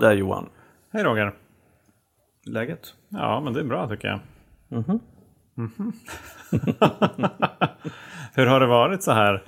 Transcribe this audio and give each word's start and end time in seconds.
där 0.00 0.12
Johan. 0.12 0.48
Hej 0.92 1.04
Roger. 1.04 1.34
Läget? 2.46 2.94
Ja, 3.08 3.40
men 3.40 3.52
det 3.52 3.60
är 3.60 3.64
bra 3.64 3.88
tycker 3.88 4.08
jag. 4.08 4.20
Mhm. 4.68 5.00
Mhm. 5.54 5.92
Hur 8.34 8.46
har 8.46 8.60
det 8.60 8.66
varit 8.66 9.02
så 9.02 9.12
här 9.12 9.44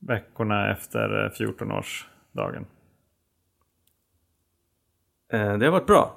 veckorna 0.00 0.70
efter 0.72 1.32
14-årsdagen? 1.38 2.64
Eh, 5.32 5.58
det 5.58 5.64
har 5.64 5.72
varit 5.72 5.86
bra. 5.86 6.16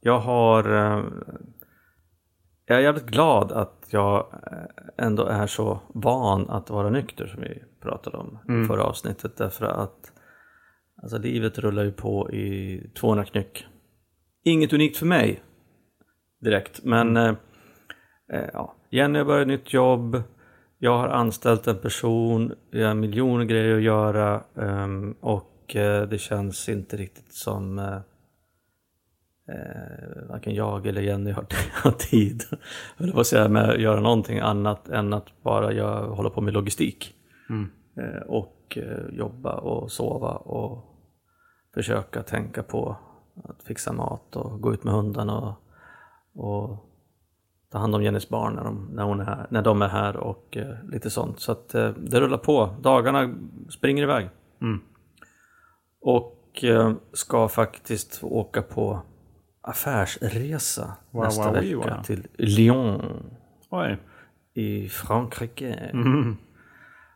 Jag 0.00 0.18
har... 0.18 0.74
Eh, 0.74 1.04
jag 2.66 2.78
är 2.78 2.82
jävligt 2.82 3.06
glad 3.06 3.52
att 3.52 3.86
jag 3.90 4.26
eh, 4.52 5.06
ändå 5.06 5.26
är 5.26 5.46
så 5.46 5.80
van 5.94 6.50
att 6.50 6.70
vara 6.70 6.90
nykter 6.90 7.26
som 7.26 7.40
vi 7.40 7.62
pratade 7.80 8.16
om 8.16 8.38
i 8.48 8.66
förra 8.66 8.82
avsnittet. 8.82 9.36
Därför 9.36 9.66
att 9.66 10.11
alltså, 11.02 11.18
livet 11.18 11.58
rullar 11.58 11.84
ju 11.84 11.92
på 11.92 12.30
i 12.30 12.80
200 12.94 13.24
knyck. 13.24 13.66
Inget 14.44 14.72
unikt 14.72 14.96
för 14.96 15.06
mig 15.06 15.42
direkt, 16.40 16.84
men 16.84 17.16
eh, 17.16 17.34
eh, 18.32 18.48
ja. 18.52 18.76
Jenny 18.90 19.18
har 19.18 19.26
börjat 19.26 19.48
nytt 19.48 19.72
jobb. 19.72 20.22
Jag 20.78 20.98
har 20.98 21.08
anställt 21.08 21.66
en 21.66 21.78
person. 21.78 22.52
Jag 22.70 22.88
har 22.88 22.94
miljoner 22.94 23.44
grejer 23.44 23.76
att 23.76 23.82
göra. 23.82 24.42
ehm, 24.56 25.12
och 25.20 25.76
eh, 25.76 26.08
det 26.08 26.18
känns 26.18 26.68
inte 26.68 26.96
riktigt 26.96 27.32
som 27.32 27.78
eh, 27.78 27.94
eh, 29.48 30.28
varken 30.28 30.54
jag 30.54 30.86
eller 30.86 31.02
Jenny 31.02 31.30
har, 31.30 31.46
har 31.82 31.90
tid 31.90 32.42
höll 32.96 33.12
på 33.12 33.20
att 33.20 33.26
säga, 33.26 33.48
med 33.48 33.70
att 33.70 33.80
göra 33.80 34.00
någonting 34.00 34.38
annat 34.38 34.88
än 34.88 35.12
att 35.12 35.42
bara 35.42 35.72
jag 35.72 36.08
hålla 36.08 36.30
på 36.30 36.40
med 36.40 36.54
logistik. 36.54 37.14
Eh, 37.96 38.22
och 38.22 38.78
eh, 38.78 39.16
jobba 39.16 39.54
och 39.54 39.92
sova 39.92 40.30
och 40.30 40.91
försöka 41.74 42.22
tänka 42.22 42.62
på 42.62 42.96
att 43.44 43.62
fixa 43.62 43.92
mat 43.92 44.36
och 44.36 44.60
gå 44.60 44.74
ut 44.74 44.84
med 44.84 44.94
hundarna 44.94 45.38
och, 45.38 45.54
och 46.34 46.88
ta 47.70 47.78
hand 47.78 47.94
om 47.94 48.02
Jennys 48.02 48.28
barn 48.28 48.54
när 48.54 48.64
de, 48.64 48.88
när 48.92 49.02
hon 49.02 49.20
är 49.20 49.24
här, 49.24 49.46
när 49.50 49.62
de 49.62 49.82
är 49.82 49.88
här 49.88 50.16
och 50.16 50.56
eh, 50.56 50.74
lite 50.88 51.10
sånt. 51.10 51.40
Så 51.40 51.52
att 51.52 51.74
eh, 51.74 51.88
det 51.88 52.20
rullar 52.20 52.38
på. 52.38 52.76
Dagarna 52.80 53.34
springer 53.70 54.02
iväg. 54.02 54.28
Och 56.00 56.64
eh, 56.64 56.92
ska 57.12 57.48
faktiskt 57.48 58.24
åka 58.24 58.62
på 58.62 59.02
affärsresa 59.60 60.96
Wow, 61.10 61.24
nästa 61.24 61.44
wow, 61.44 61.52
vecka 61.52 61.76
wow. 61.76 62.02
till 62.02 62.26
Lyon 62.38 63.02
Oj. 63.70 63.98
i 64.54 64.88
Frankrike. 64.88 65.90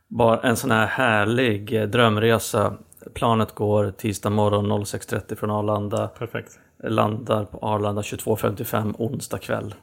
Bara 0.08 0.40
en 0.40 0.56
sån 0.56 0.70
här 0.70 0.86
härlig 0.86 1.80
eh, 1.80 1.88
drömresa. 1.88 2.76
Planet 3.14 3.54
går 3.54 3.90
tisdag 3.90 4.30
morgon 4.30 4.72
06.30 4.72 5.34
från 5.34 5.50
Arlanda. 5.50 6.08
Perfekt. 6.08 6.58
Landar 6.84 7.44
på 7.44 7.58
Arlanda 7.58 8.02
22.55 8.02 8.94
onsdag 8.98 9.38
kväll. 9.38 9.74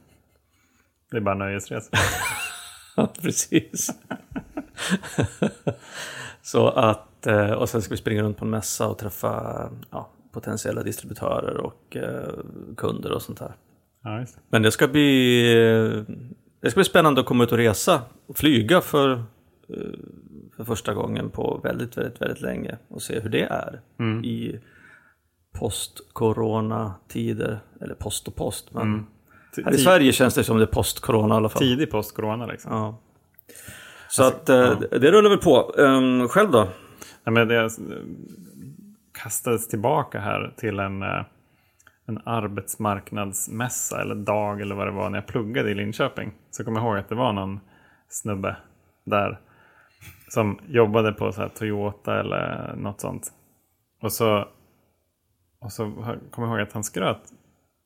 Det 1.12 1.18
är 1.18 1.22
bara 1.22 1.36
nöjesresa. 1.36 1.92
Ja, 2.96 3.14
precis. 3.22 3.90
Så 6.42 6.68
att, 6.68 7.28
eh, 7.28 7.52
och 7.52 7.70
sen 7.70 7.82
ska 7.82 7.94
vi 7.94 7.98
springa 7.98 8.24
runt 8.24 8.38
på 8.38 8.46
en 8.46 8.52
mässa 8.52 8.88
och 8.88 8.98
träffa 8.98 9.70
ja, 9.92 10.10
potentiella 10.32 10.84
distributörer 10.84 11.58
och 11.58 11.98
eh, 11.98 12.34
kunder 12.78 13.12
och 13.12 13.22
sånt 13.22 13.40
där. 13.40 13.54
ja, 14.04 14.10
det. 14.10 14.28
Men 14.50 14.62
det 14.62 14.72
ska 14.72 14.88
bli, 14.88 15.42
eh, 15.54 16.16
det 16.62 16.70
ska 16.70 16.78
bli 16.78 16.84
spännande 16.84 17.22
att 17.22 17.28
komma 17.28 17.44
ut 17.44 17.52
och 17.52 17.58
resa 17.58 18.02
och 18.28 18.38
flyga 18.38 18.82
för, 18.82 19.24
för 20.66 20.76
första 20.76 20.94
gången 20.94 21.30
på 21.30 21.60
väldigt, 21.64 21.98
väldigt, 21.98 22.22
väldigt 22.22 22.42
länge 22.42 22.78
och 22.88 23.02
se 23.02 23.20
hur 23.20 23.30
det 23.30 23.44
är 23.44 23.82
i 24.26 24.60
post-corona-tider. 25.60 27.60
Eller 27.82 27.96
post 27.96 28.28
och 28.28 28.36
post, 28.36 28.74
men 28.74 29.06
Ti- 29.56 29.66
här 29.66 29.74
i 29.74 29.78
Sverige 29.78 30.12
känns 30.12 30.36
det 30.36 30.44
som 30.44 30.58
det 30.58 30.64
är 30.64 30.68
post-corona 30.68 31.36
i 31.36 31.38
alla 31.38 31.50
fall. 31.50 31.62
Tidig 31.62 31.92
post-corona 31.92 32.46
liksom. 32.46 32.72
Ja. 32.72 32.98
Så 34.10 34.24
att 34.24 34.50
eh, 34.50 34.80
det 34.80 35.12
rullar 35.12 35.30
väl 35.30 35.40
på. 35.40 35.74
Um, 35.78 36.28
själv 36.28 36.52
då? 36.52 36.68
Nej, 37.24 37.34
men 37.34 37.48
det 37.48 37.70
kastades 39.24 39.68
tillbaka 39.68 40.20
här 40.20 40.54
till 40.58 40.80
en, 40.80 41.04
eh, 41.04 41.24
en 42.06 42.22
arbetsmarknadsmässa 42.26 44.02
eller 44.02 44.16
dag 44.16 44.62
eller 44.62 44.76
vad 44.76 44.88
det 44.88 44.92
var 44.92 45.10
när 45.10 45.18
jag 45.18 45.28
pluggade 45.28 45.72
i 45.72 45.76
Linköping. 45.76 46.34
Så 46.52 46.64
kommer 46.64 46.80
jag 46.80 46.88
ihåg 46.88 46.98
att 46.98 47.10
det 47.10 47.16
var 47.16 47.34
någon 47.34 47.60
snubbe 48.10 48.56
där 49.06 49.40
som 50.34 50.60
jobbade 50.68 51.14
på 51.14 51.32
så 51.32 51.42
här 51.42 51.50
Toyota 51.50 52.20
eller 52.20 52.74
något 52.76 53.02
sånt. 53.02 53.34
Och 54.02 54.14
så, 54.14 54.48
och 55.60 55.72
så 55.72 55.92
kommer 56.32 56.48
jag 56.48 56.60
ihåg 56.60 56.68
att 56.68 56.74
han 56.74 56.84
skröt 56.84 57.22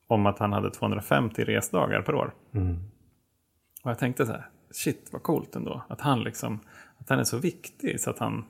om 0.06 0.26
att 0.26 0.38
han 0.38 0.52
hade 0.52 0.70
250 0.70 1.44
resdagar 1.44 2.02
per 2.02 2.14
år. 2.14 2.34
Och 3.84 3.90
jag 3.90 3.98
tänkte 3.98 4.26
så 4.26 4.32
här, 4.32 4.46
shit 4.70 5.08
vad 5.12 5.22
coolt 5.22 5.56
ändå. 5.56 5.82
Att 5.88 6.00
han 6.00 6.22
liksom, 6.22 6.60
att 6.98 7.08
han 7.08 7.18
är 7.18 7.24
så 7.24 7.38
viktig 7.38 8.00
så 8.00 8.10
att 8.10 8.18
han 8.18 8.44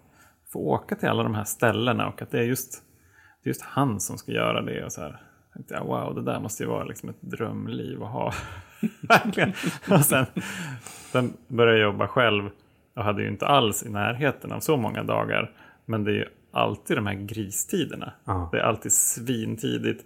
får 0.53 0.61
åka 0.61 0.97
till 0.97 1.09
alla 1.09 1.23
de 1.23 1.35
här 1.35 1.45
ställena 1.45 2.09
och 2.09 2.23
att 2.23 2.31
det 2.31 2.39
är 2.39 2.45
just, 2.45 2.83
det 3.43 3.49
är 3.49 3.51
just 3.51 3.63
han 3.63 4.01
som 4.01 4.19
ska 4.19 4.33
göra 4.33 4.63
det. 4.63 4.85
Och 4.85 4.93
så 4.93 5.01
här. 5.01 5.21
Tänkte 5.53 5.75
jag, 5.75 5.85
wow, 5.85 6.15
det 6.15 6.23
där 6.23 6.41
måste 6.41 6.63
ju 6.63 6.69
vara 6.69 6.85
liksom 6.85 7.09
ett 7.09 7.21
drömliv 7.21 8.03
att 8.03 8.13
ha. 8.13 8.33
Verkligen. 9.09 9.53
Och 9.91 10.05
sen, 10.05 10.27
sen 11.13 11.33
började 11.49 11.79
jag 11.79 11.93
jobba 11.93 12.09
själv 12.09 12.51
och 12.99 13.05
hade 13.05 13.23
ju 13.23 13.29
inte 13.29 13.47
alls 13.47 13.87
i 13.87 13.91
närheten 13.91 14.53
av 14.53 14.61
så 14.61 14.77
många 14.77 15.03
dagar. 15.03 15.51
Men 15.85 16.05
det 16.05 16.11
är 16.11 16.15
ju 16.15 16.27
alltid 16.53 16.97
de 16.97 17.07
här 17.07 17.15
gristiderna. 17.15 18.13
Ja. 18.25 18.49
Det 18.53 18.59
är 18.59 18.63
alltid 18.63 18.93
svintidigt. 18.93 20.05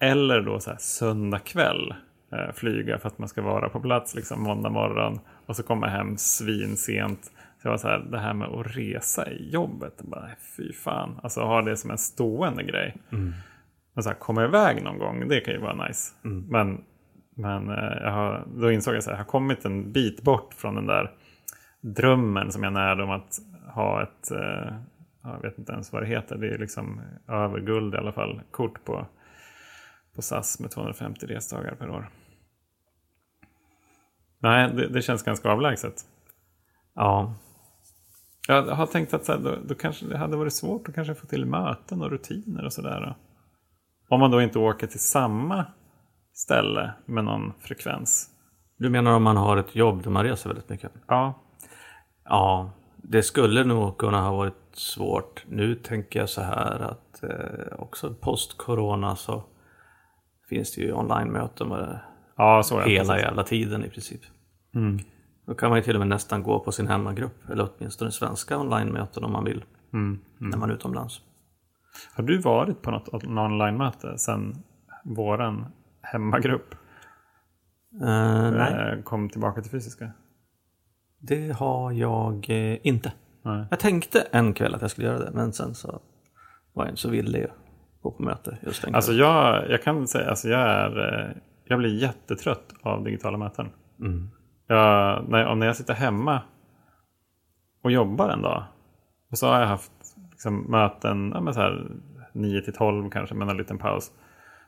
Eller 0.00 0.40
då 0.40 0.60
så 0.60 0.70
här 0.70 0.78
söndag 0.78 1.38
kväll 1.38 1.94
eh, 2.32 2.52
flyga 2.54 2.98
för 2.98 3.08
att 3.08 3.18
man 3.18 3.28
ska 3.28 3.42
vara 3.42 3.68
på 3.68 3.80
plats 3.80 4.14
liksom 4.14 4.42
måndag 4.42 4.70
morgon. 4.70 5.20
Och 5.46 5.56
så 5.56 5.62
komma 5.62 5.86
hem 5.86 6.16
svinsent. 6.16 7.24
Så 7.24 7.68
jag 7.68 7.70
var 7.70 7.78
så 7.78 7.88
här, 7.88 7.98
det 7.98 8.18
här 8.18 8.34
med 8.34 8.48
att 8.48 8.76
resa 8.76 9.30
i 9.30 9.50
jobbet. 9.50 9.94
jag 9.98 10.08
Bara, 10.10 10.28
fy 10.56 10.72
fan. 10.72 11.20
Alltså 11.22 11.40
ha 11.40 11.62
det 11.62 11.76
som 11.76 11.90
en 11.90 11.98
stående 11.98 12.62
grej. 12.62 12.96
Men 13.94 14.02
så 14.02 14.08
här, 14.10 14.16
komma 14.16 14.44
iväg 14.44 14.82
någon 14.82 14.98
gång, 14.98 15.28
det 15.28 15.40
kan 15.40 15.54
ju 15.54 15.60
vara 15.60 15.86
nice. 15.86 16.14
Men, 16.50 16.80
men 17.34 17.68
eh, 17.68 18.02
jag 18.02 18.12
har, 18.12 18.46
då 18.56 18.72
insåg 18.72 18.94
jag 18.94 18.98
att 18.98 19.06
jag 19.06 19.16
har 19.16 19.24
kommit 19.24 19.64
en 19.64 19.92
bit 19.92 20.22
bort 20.22 20.54
från 20.54 20.74
den 20.74 20.86
där 20.86 21.10
drömmen 21.80 22.52
som 22.52 22.62
jag 22.62 22.72
närde 22.72 23.02
om 23.02 23.10
att 23.10 23.38
ha 23.74 24.02
ett, 24.02 24.30
eh, 24.30 24.74
jag 25.22 25.42
vet 25.42 25.58
inte 25.58 25.72
ens 25.72 25.92
vad 25.92 26.02
det 26.02 26.06
heter, 26.06 26.36
det 26.36 26.54
är 26.54 26.58
liksom 26.58 27.00
över 27.28 27.60
guld 27.60 27.94
i 27.94 27.98
alla 27.98 28.12
fall, 28.12 28.42
kort 28.50 28.84
på, 28.84 29.06
på 30.14 30.22
SAS 30.22 30.60
med 30.60 30.70
250 30.70 31.26
resdagar 31.26 31.74
per 31.74 31.90
år. 31.90 32.08
Nej, 34.38 34.72
det, 34.74 34.88
det 34.88 35.02
känns 35.02 35.22
ganska 35.22 35.50
avlägset. 35.50 35.94
Ja, 36.94 37.34
Jag 38.48 38.62
har 38.62 38.86
tänkt 38.86 39.14
att 39.14 39.24
så 39.24 39.32
här, 39.32 39.38
då, 39.38 39.56
då 39.68 39.74
kanske 39.74 40.06
det 40.06 40.18
hade 40.18 40.36
varit 40.36 40.52
svårt 40.52 40.88
att 40.88 40.94
kanske 40.94 41.14
få 41.14 41.26
till 41.26 41.46
möten 41.46 42.02
och 42.02 42.10
rutiner 42.10 42.64
och 42.64 42.72
sådär. 42.72 43.14
Om 44.08 44.20
man 44.20 44.30
då 44.30 44.42
inte 44.42 44.58
åker 44.58 44.86
till 44.86 45.00
samma 45.00 45.66
ställe 46.32 46.92
med 47.06 47.24
någon 47.24 47.52
frekvens. 47.60 48.30
du 48.76 48.90
menar 48.90 49.12
om 49.12 49.22
man 49.22 49.36
har 49.36 49.56
ett 49.56 49.76
jobb 49.76 50.02
där 50.02 50.10
man 50.10 50.24
reser 50.24 50.48
väldigt 50.48 50.68
mycket? 50.68 50.92
Ja, 51.06 51.34
Ja, 52.24 52.70
det 52.96 53.22
skulle 53.22 53.64
nog 53.64 53.98
kunna 53.98 54.20
ha 54.20 54.36
varit 54.36 54.54
svårt. 54.72 55.44
Nu 55.48 55.74
tänker 55.74 56.20
jag 56.20 56.28
så 56.28 56.42
här 56.42 56.80
att 56.80 57.22
eh, 57.22 57.78
också 57.78 58.14
post-corona 58.14 59.16
så 59.16 59.42
finns 60.48 60.74
det 60.74 60.80
ju 60.80 60.92
online-möten 60.92 61.68
med 61.68 62.00
ja 62.36 62.62
så 62.62 62.80
hela 62.80 63.18
jävla 63.18 63.42
tiden 63.42 63.84
i 63.84 63.88
princip. 63.88 64.20
Då 65.46 65.54
kan 65.54 65.70
man 65.70 65.78
ju 65.78 65.82
till 65.82 65.96
och 65.96 66.00
med 66.00 66.08
nästan 66.08 66.42
gå 66.42 66.60
på 66.60 66.72
sin 66.72 66.88
hemmagrupp 66.88 67.50
eller 67.50 67.70
åtminstone 67.70 68.10
svenska 68.10 68.58
online-möten 68.58 69.24
om 69.24 69.32
man 69.32 69.44
vill. 69.44 69.64
När 70.38 70.58
man 70.58 70.70
är 70.70 70.74
utomlands. 70.74 71.20
Har 72.14 72.24
du 72.24 72.38
varit 72.38 72.82
på 72.82 72.90
något 72.90 73.24
online-möte 73.24 74.18
sedan 74.18 74.62
våran 75.04 75.66
hemmagrupp 76.02 76.74
Eh, 77.94 78.50
nej, 78.50 78.92
eh, 78.92 79.02
kom 79.02 79.28
tillbaka 79.28 79.62
till 79.62 79.70
fysiska? 79.70 80.12
Det 81.20 81.52
har 81.52 81.92
jag 81.92 82.50
eh, 82.50 82.78
inte. 82.82 83.12
Nej. 83.42 83.66
Jag 83.70 83.80
tänkte 83.80 84.20
en 84.20 84.54
kväll 84.54 84.74
att 84.74 84.82
jag 84.82 84.90
skulle 84.90 85.06
göra 85.06 85.18
det 85.18 85.30
men 85.34 85.52
sen 85.52 85.74
så 85.74 86.00
var 86.72 86.84
jag 86.84 86.92
inte 86.92 87.00
så 87.00 87.10
villig 87.10 87.44
att 87.44 87.50
gå 88.02 88.10
på 88.10 88.22
möte 88.22 88.58
just 88.62 88.82
den 88.82 88.94
Alltså 88.94 89.12
jag, 89.12 89.70
jag 89.70 89.82
kan 89.82 90.08
säga, 90.08 90.30
alltså 90.30 90.48
jag, 90.48 90.60
är, 90.60 90.98
eh, 90.98 91.36
jag 91.64 91.78
blir 91.78 92.02
jättetrött 92.02 92.74
av 92.82 93.04
digitala 93.04 93.38
möten. 93.38 93.68
Jag, 94.66 95.28
när, 95.28 95.46
om 95.46 95.58
när 95.58 95.66
jag 95.66 95.76
sitter 95.76 95.94
hemma 95.94 96.42
och 97.82 97.90
jobbar 97.90 98.28
en 98.28 98.42
dag. 98.42 98.64
Och 99.30 99.38
så 99.38 99.46
har 99.46 99.60
jag 99.60 99.66
haft 99.66 99.92
liksom, 100.30 100.70
möten 100.70 101.32
ja, 101.34 101.52
så 101.52 101.60
här, 101.60 101.90
9 102.32 102.60
till 102.60 102.72
12 102.72 103.10
kanske 103.10 103.34
med 103.34 103.48
en 103.48 103.56
liten 103.56 103.78
paus. 103.78 104.12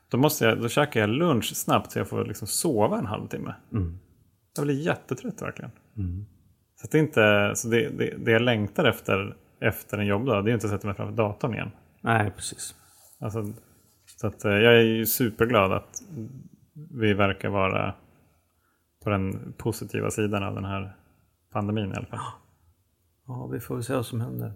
Då, 0.09 0.17
måste 0.17 0.45
jag, 0.45 0.61
då 0.61 0.69
käkar 0.69 0.99
jag 0.99 1.09
lunch 1.09 1.55
snabbt 1.55 1.91
så 1.91 1.99
jag 1.99 2.09
får 2.09 2.25
liksom 2.25 2.47
sova 2.47 2.97
en 2.97 3.05
halvtimme. 3.05 3.55
Jag 4.55 4.65
blir 4.65 4.79
jättetrött 4.81 5.41
verkligen. 5.41 5.71
Så, 6.83 6.89
det, 6.91 6.97
är 6.97 6.99
inte, 6.99 7.51
så 7.55 7.67
det, 7.67 7.89
det, 7.89 8.13
det 8.17 8.31
jag 8.31 8.41
längtar 8.41 8.85
efter 8.85 9.35
efter 9.63 9.97
en 9.97 10.05
jobbdag 10.05 10.45
det 10.45 10.51
är 10.51 10.53
inte 10.53 10.67
att 10.67 10.71
sätta 10.71 10.87
mig 10.87 10.95
framför 10.95 11.15
datorn 11.15 11.53
igen. 11.53 11.71
Nej, 12.01 12.31
precis. 12.35 12.75
Alltså, 13.19 13.53
så 14.05 14.27
att, 14.27 14.45
eh, 14.45 14.51
jag 14.51 14.73
är 14.73 14.81
ju 14.81 15.05
superglad 15.05 15.71
att 15.71 16.01
vi 16.91 17.13
verkar 17.13 17.49
vara 17.49 17.93
på 19.03 19.09
den 19.09 19.53
positiva 19.57 20.11
sidan 20.11 20.43
av 20.43 20.55
den 20.55 20.65
här 20.65 20.95
pandemin 21.51 21.91
i 21.91 21.95
alla 21.95 22.05
fall. 22.05 22.19
Ja, 23.27 23.49
vi 23.51 23.59
får 23.59 23.75
väl 23.75 23.83
se 23.83 23.95
vad 23.95 24.05
som 24.05 24.21
händer. 24.21 24.53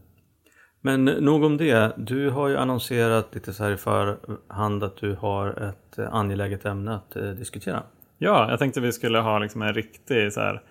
Men 0.82 1.06
nog 1.06 1.44
om 1.44 1.58
det. 1.58 1.94
Du 1.98 2.30
har 2.30 2.48
ju 2.48 2.58
annonserat 2.58 3.36
lite 3.36 3.54
så 3.54 3.64
här 3.64 3.72
i 3.72 3.78
förhand 3.78 4.84
att 4.84 4.98
du 4.98 5.16
har 5.16 5.50
ett 5.50 6.00
eh, 6.00 6.14
angeläget 6.14 6.66
ämne 6.66 6.96
att 6.96 7.16
eh, 7.16 7.30
diskutera. 7.30 7.84
Ja, 8.18 8.50
jag 8.50 8.60
tänkte 8.60 8.82
vi 8.82 8.92
skulle 8.92 9.20
ha 9.20 9.40
liksom 9.40 9.62
en 9.62 9.74
riktig 9.74 10.34
så 10.34 10.40
här 10.40 10.64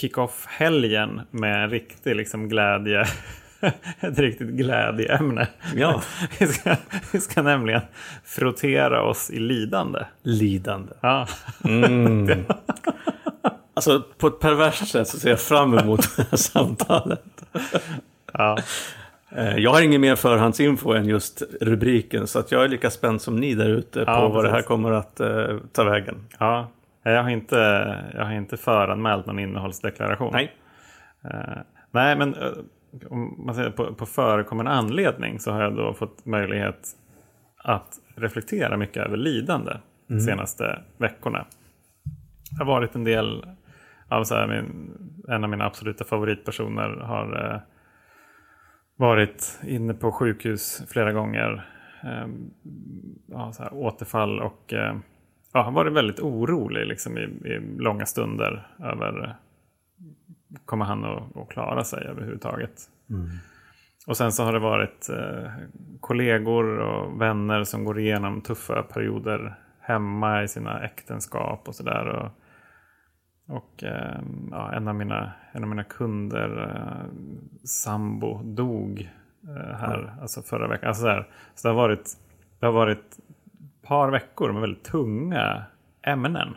kick-off-helgen 0.00 1.20
med 1.30 1.64
en 1.64 1.70
riktig 1.70 2.16
liksom 2.16 2.48
glädje. 2.48 3.04
ett 4.00 4.18
riktigt 4.18 4.48
glädjeämne. 4.48 5.48
Ja. 5.76 6.02
vi, 6.38 6.46
ska, 6.46 6.76
vi 7.12 7.20
ska 7.20 7.42
nämligen 7.42 7.80
frottera 8.24 9.02
oss 9.02 9.30
i 9.30 9.38
lidande. 9.38 10.04
Lidande. 10.22 10.92
Ja. 11.00 11.26
Mm. 11.64 12.44
Alltså 13.74 14.02
på 14.18 14.26
ett 14.26 14.40
perverst 14.40 14.88
sätt 14.88 15.08
så 15.08 15.18
ser 15.18 15.30
jag 15.30 15.40
fram 15.40 15.78
emot 15.78 16.16
det 16.16 16.26
här 16.30 16.36
samtalet. 16.36 17.24
ja. 18.32 18.58
Eh, 19.36 19.56
Jag 19.56 19.70
har 19.72 19.82
ingen 19.82 20.00
mer 20.00 20.16
förhandsinfo 20.16 20.92
än 20.92 21.04
just 21.08 21.42
rubriken 21.60 22.26
så 22.26 22.38
att 22.38 22.52
jag 22.52 22.64
är 22.64 22.68
lika 22.68 22.90
spänd 22.90 23.22
som 23.22 23.36
ni 23.36 23.54
där 23.54 23.68
ute 23.68 24.04
på 24.04 24.10
Ja, 24.10 24.28
vad 24.28 24.44
det 24.44 24.50
här 24.50 24.62
kommer 24.62 24.90
att 24.92 25.20
eh, 25.20 25.56
ta 25.72 25.84
vägen. 25.84 26.16
ja. 26.38 26.70
Jag 27.10 27.22
har, 27.22 27.30
inte, 27.30 27.56
jag 28.14 28.24
har 28.24 28.32
inte 28.32 28.56
föranmält 28.56 29.26
någon 29.26 29.38
innehållsdeklaration. 29.38 30.30
Nej. 30.32 30.56
Eh, 31.24 31.58
nej, 31.90 32.16
men 32.16 32.34
eh, 32.34 32.50
om 33.10 33.44
man 33.46 33.54
säger 33.54 33.70
på, 33.70 33.94
på 33.94 34.06
förekommande 34.06 34.70
anledning 34.70 35.38
så 35.38 35.52
har 35.52 35.62
jag 35.62 35.76
då 35.76 35.94
fått 35.94 36.26
möjlighet 36.26 36.88
att 37.56 37.98
reflektera 38.16 38.76
mycket 38.76 39.06
över 39.06 39.16
lidande 39.16 39.72
de 40.06 40.20
senaste 40.20 40.82
veckorna. 40.98 41.46
Det 42.50 42.58
har 42.58 42.66
varit 42.66 42.94
en 42.94 43.04
del 43.04 43.46
av 44.08 44.24
så 44.24 44.34
här, 44.34 44.46
min, 44.46 44.92
en 45.28 45.44
av 45.44 45.50
mina 45.50 45.64
absoluta 45.64 46.04
favoritpersoner 46.04 46.88
har 46.88 47.54
eh, 47.54 47.60
varit 48.96 49.60
inne 49.62 49.94
på 49.94 50.12
sjukhus 50.12 50.82
flera 50.88 51.12
gånger. 51.12 51.68
Eh, 52.04 52.26
ja, 53.26 53.52
så 53.52 53.62
här, 53.62 53.74
återfall 53.74 54.40
och 54.40 54.74
ja, 55.56 55.62
har 55.62 55.72
varit 55.72 55.92
väldigt 55.92 56.20
orolig 56.20 56.86
liksom, 56.86 57.18
i, 57.18 57.22
i 57.22 57.60
långa 57.78 58.06
stunder 58.06 58.66
över 58.78 59.36
kommer 60.64 60.84
han 60.84 61.04
att, 61.04 61.36
att 61.36 61.48
klara 61.48 61.84
sig 61.84 62.04
överhuvudtaget. 62.04 62.90
Och 64.06 64.16
sen 64.16 64.32
så 64.32 64.44
har 64.44 64.52
det 64.52 64.58
varit 64.58 65.08
eh, 65.08 65.50
kollegor 66.00 66.78
och 66.78 67.20
vänner 67.20 67.64
som 67.64 67.84
går 67.84 67.98
igenom 67.98 68.40
tuffa 68.40 68.82
perioder 68.82 69.58
hemma 69.80 70.42
i 70.42 70.48
sina 70.48 70.84
äktenskap 70.84 71.68
och 71.68 71.74
sådär. 71.74 72.06
Och, 72.06 72.30
och 73.56 73.84
eh, 73.84 74.20
ja, 74.50 74.72
en, 74.72 74.88
av 74.88 74.94
mina, 74.94 75.32
en 75.52 75.62
av 75.62 75.68
mina 75.68 75.84
kunder, 75.84 76.62
eh, 76.62 77.06
sambo, 77.64 78.42
dog 78.42 79.10
eh, 79.48 79.76
här 79.78 80.14
alltså 80.20 80.42
förra 80.42 80.68
veckan. 80.68 80.88
Alltså 80.88 81.02
så, 81.02 81.24
så 81.54 81.68
det 81.68 81.74
har 81.74 81.82
varit 81.82 82.16
det 82.60 82.66
har 82.66 82.72
varit 82.72 83.18
par 83.88 84.10
veckor 84.10 84.52
med 84.52 84.60
väldigt 84.60 84.84
tunga 84.84 85.64
ämnen. 86.02 86.56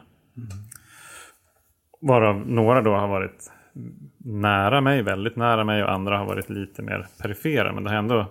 Varav 2.01 2.47
några 2.47 2.81
då 2.81 2.95
har 2.95 3.07
varit 3.07 3.51
nära 4.17 4.81
mig, 4.81 5.01
väldigt 5.01 5.35
nära 5.35 5.63
mig 5.63 5.83
och 5.83 5.91
andra 5.91 6.17
har 6.17 6.25
varit 6.25 6.49
lite 6.49 6.81
mer 6.81 7.07
perifera. 7.21 7.73
Men 7.73 7.83
det 7.83 7.89
har 7.89 7.97
ändå, 7.97 8.25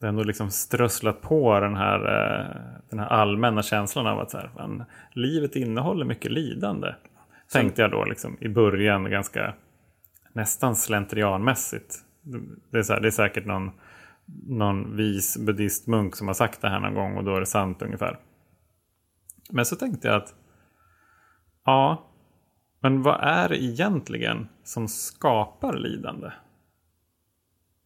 det 0.00 0.06
har 0.06 0.08
ändå 0.08 0.22
liksom 0.22 0.50
strösslat 0.50 1.20
på 1.20 1.60
den 1.60 1.76
här, 1.76 1.98
eh, 1.98 2.56
den 2.90 2.98
här 2.98 3.06
allmänna 3.06 3.62
känslan 3.62 4.06
av 4.06 4.20
att 4.20 4.30
så 4.30 4.38
här, 4.38 4.50
fan, 4.56 4.84
livet 5.12 5.56
innehåller 5.56 6.04
mycket 6.04 6.32
lidande. 6.32 6.94
Tänkte 7.52 7.82
jag 7.82 7.90
då 7.90 8.04
liksom 8.04 8.36
i 8.40 8.48
början 8.48 9.10
ganska 9.10 9.54
nästan 10.32 10.76
slentrianmässigt. 10.76 11.94
Det 12.70 12.78
är, 12.78 12.82
så 12.82 12.92
här, 12.92 13.00
det 13.00 13.08
är 13.08 13.10
säkert 13.10 13.46
någon, 13.46 13.70
någon 14.46 14.96
vis 14.96 15.38
buddhistmunk 15.38 16.16
som 16.16 16.26
har 16.26 16.34
sagt 16.34 16.60
det 16.60 16.68
här 16.68 16.80
någon 16.80 16.94
gång 16.94 17.16
och 17.16 17.24
då 17.24 17.36
är 17.36 17.40
det 17.40 17.46
sant 17.46 17.82
ungefär. 17.82 18.18
Men 19.50 19.66
så 19.66 19.76
tänkte 19.76 20.08
jag 20.08 20.16
att 20.16 20.34
ja, 21.64 22.10
men 22.80 23.02
vad 23.02 23.20
är 23.20 23.48
det 23.48 23.62
egentligen 23.62 24.48
som 24.64 24.88
skapar 24.88 25.76
lidande? 25.76 26.30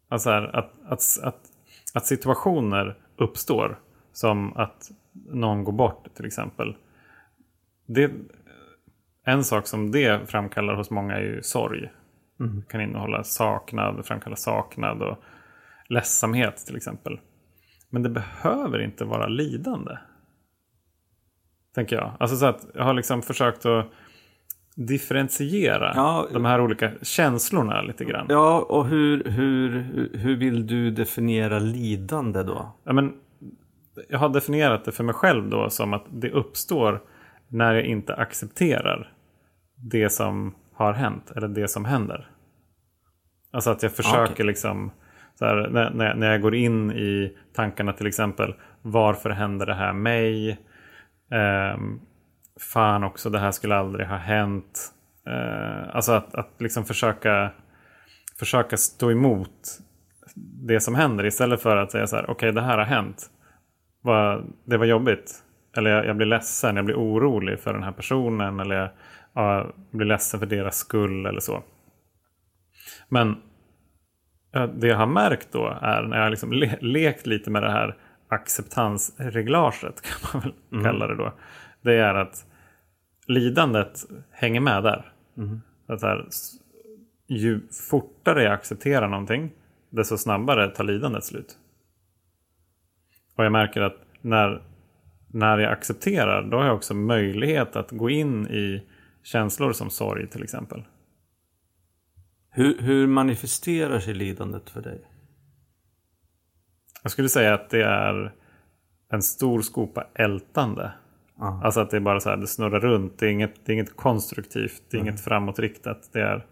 Alltså 0.08 0.30
här, 0.30 0.56
att, 0.56 0.72
att, 0.84 1.18
att, 1.22 1.40
att 1.94 2.06
situationer 2.06 2.98
uppstår 3.16 3.78
som 4.12 4.56
att 4.56 4.90
någon 5.12 5.64
går 5.64 5.72
bort 5.72 6.14
till 6.14 6.26
exempel. 6.26 6.76
Det, 7.86 8.10
en 9.24 9.44
sak 9.44 9.66
som 9.66 9.90
det 9.90 10.30
framkallar 10.30 10.74
hos 10.74 10.90
många 10.90 11.14
är 11.14 11.20
ju 11.20 11.42
sorg. 11.42 11.90
Det 12.36 12.68
kan 12.68 12.80
innehålla 12.80 13.24
saknad, 13.24 14.06
framkalla 14.06 14.36
saknad 14.36 15.02
och 15.02 15.18
ledsamhet 15.88 16.56
till 16.66 16.76
exempel. 16.76 17.20
Men 17.90 18.02
det 18.02 18.08
behöver 18.08 18.78
inte 18.78 19.04
vara 19.04 19.26
lidande. 19.26 19.98
Tänker 21.74 21.96
jag. 21.96 22.12
Alltså 22.20 22.36
så 22.36 22.46
att 22.46 22.66
jag 22.74 22.84
har 22.84 22.94
liksom 22.94 23.22
försökt 23.22 23.66
att 23.66 23.86
differentiera 24.74 25.92
Ja. 25.94 26.28
de 26.32 26.44
här 26.44 26.60
olika 26.60 26.90
känslorna 27.02 27.82
lite 27.82 28.04
grann. 28.04 28.26
Ja, 28.28 28.60
och 28.60 28.86
hur, 28.86 29.24
hur, 29.24 29.70
hur 30.18 30.36
vill 30.36 30.66
du 30.66 30.90
definiera 30.90 31.58
lidande 31.58 32.42
då? 32.42 32.72
Ja, 32.84 32.92
men, 32.92 33.14
jag 34.08 34.18
har 34.18 34.28
definierat 34.28 34.84
det 34.84 34.92
för 34.92 35.04
mig 35.04 35.14
själv 35.14 35.48
då 35.48 35.70
som 35.70 35.94
att 35.94 36.04
det 36.10 36.30
uppstår 36.30 37.02
när 37.48 37.74
jag 37.74 37.84
inte 37.84 38.14
accepterar 38.14 39.12
det 39.76 40.10
som 40.10 40.54
har 40.72 40.92
hänt 40.92 41.30
eller 41.36 41.48
det 41.48 41.68
som 41.68 41.84
händer. 41.84 42.30
Alltså 43.50 43.70
att 43.70 43.82
jag 43.82 43.92
försöker 43.92 44.32
Okej. 44.32 44.46
liksom, 44.46 44.90
så 45.38 45.44
här, 45.44 45.68
när, 45.70 46.14
när, 46.14 46.30
jag 46.30 46.40
går 46.40 46.54
in 46.54 46.92
i 46.92 47.36
tankarna 47.54 47.92
till 47.92 48.06
exempel, 48.06 48.54
varför 48.82 49.30
händer 49.30 49.66
det 49.66 49.74
här 49.74 49.92
mig? 49.92 50.58
Ehm, 51.30 52.00
fan 52.60 53.04
också, 53.04 53.30
det 53.30 53.38
här 53.38 53.50
skulle 53.50 53.76
aldrig 53.76 54.06
ha 54.06 54.16
hänt. 54.16 54.92
Eh, 55.26 55.96
alltså 55.96 56.12
att, 56.12 56.34
att 56.34 56.50
liksom 56.58 56.84
försöka, 56.84 57.50
försöka 58.38 58.76
stå 58.76 59.10
emot 59.10 59.78
det 60.66 60.80
som 60.80 60.94
händer 60.94 61.26
istället 61.26 61.62
för 61.62 61.76
att 61.76 61.92
säga 61.92 62.06
så 62.06 62.16
här, 62.16 62.30
okej 62.30 62.52
det 62.52 62.62
här 62.62 62.78
har 62.78 62.84
hänt. 62.84 63.30
Det 64.64 64.76
var 64.76 64.86
jobbigt. 64.86 65.42
Eller 65.76 65.90
jag, 65.90 66.06
jag 66.06 66.16
blir 66.16 66.26
ledsen, 66.26 66.76
jag 66.76 66.84
blir 66.84 66.96
orolig 66.96 67.60
för 67.60 67.72
den 67.72 67.82
här 67.82 67.92
personen. 67.92 68.60
Eller 68.60 68.76
jag, 68.76 68.90
jag 69.34 69.72
blir 69.90 70.06
ledsen 70.06 70.40
för 70.40 70.46
deras 70.46 70.76
skull 70.76 71.26
eller 71.26 71.40
så. 71.40 71.62
Men 73.08 73.36
det 74.54 74.86
jag 74.86 74.96
har 74.96 75.06
märkt 75.06 75.48
då 75.52 75.78
är 75.82 76.02
när 76.02 76.22
jag 76.22 76.30
liksom 76.30 76.52
le 76.52 76.76
lekt 76.80 77.26
lite 77.26 77.50
med 77.50 77.62
det 77.62 77.70
här 77.70 77.96
acceptansreglaget 78.28 80.02
kan 80.02 80.30
man 80.32 80.42
väl 80.42 80.84
kalla 80.84 81.06
det 81.06 81.16
då. 81.16 81.32
Det 81.82 81.94
är 81.94 82.14
att 82.14 82.46
lidandet 83.26 84.00
hänger 84.30 84.60
med 84.60 84.82
där. 84.82 85.12
Att 85.86 86.00
så 86.00 86.06
här, 86.06 86.26
ju 87.26 87.60
fortare 87.90 88.42
jag 88.42 88.52
accepterar 88.52 89.08
någonting 89.08 89.50
desto 89.90 90.18
snabbare 90.18 90.68
tar 90.68 90.84
lidandet 90.84 91.24
slut. 91.24 91.58
Och 93.36 93.44
jag 93.44 93.52
märker 93.52 93.80
att 93.80 93.96
när, 94.20 94.62
när 95.28 95.58
jag 95.58 95.72
accepterar 95.72 96.42
då 96.42 96.56
har 96.56 96.64
jag 96.64 96.76
också 96.76 96.94
möjlighet 96.94 97.76
att 97.76 97.90
gå 97.90 98.10
in 98.10 98.46
i 98.46 98.82
känslor 99.22 99.72
som 99.72 99.90
sorg 99.90 100.26
till 100.26 100.42
exempel. 100.42 100.82
Hur, 102.56 102.78
hur 102.78 103.06
manifesterar 103.06 104.00
sig 104.00 104.14
lidandet 104.14 104.70
för 104.70 104.82
dig? 104.82 105.00
Jag 107.02 107.12
skulle 107.12 107.28
säga 107.28 107.54
att 107.54 107.70
det 107.70 107.84
är 107.84 108.34
en 109.08 109.22
stor 109.22 109.62
skopa 109.62 110.06
ältande. 110.14 110.92
Ja. 111.38 111.60
Alltså 111.64 111.80
att 111.80 111.90
det 111.90 111.96
är 111.96 112.00
bara 112.00 112.20
så 112.20 112.30
här, 112.30 112.36
det 112.36 112.46
snurrar 112.46 112.80
runt. 112.80 113.18
Det 113.18 113.26
är 113.26 113.30
inget, 113.30 113.54
det 113.64 113.72
är 113.72 113.74
inget 113.74 113.96
konstruktivt, 113.96 114.82
det 114.90 114.96
är 114.96 115.00
inget 115.00 115.20
framåtriktat. 115.20 116.10
Det 116.12 116.20
är 116.20 116.46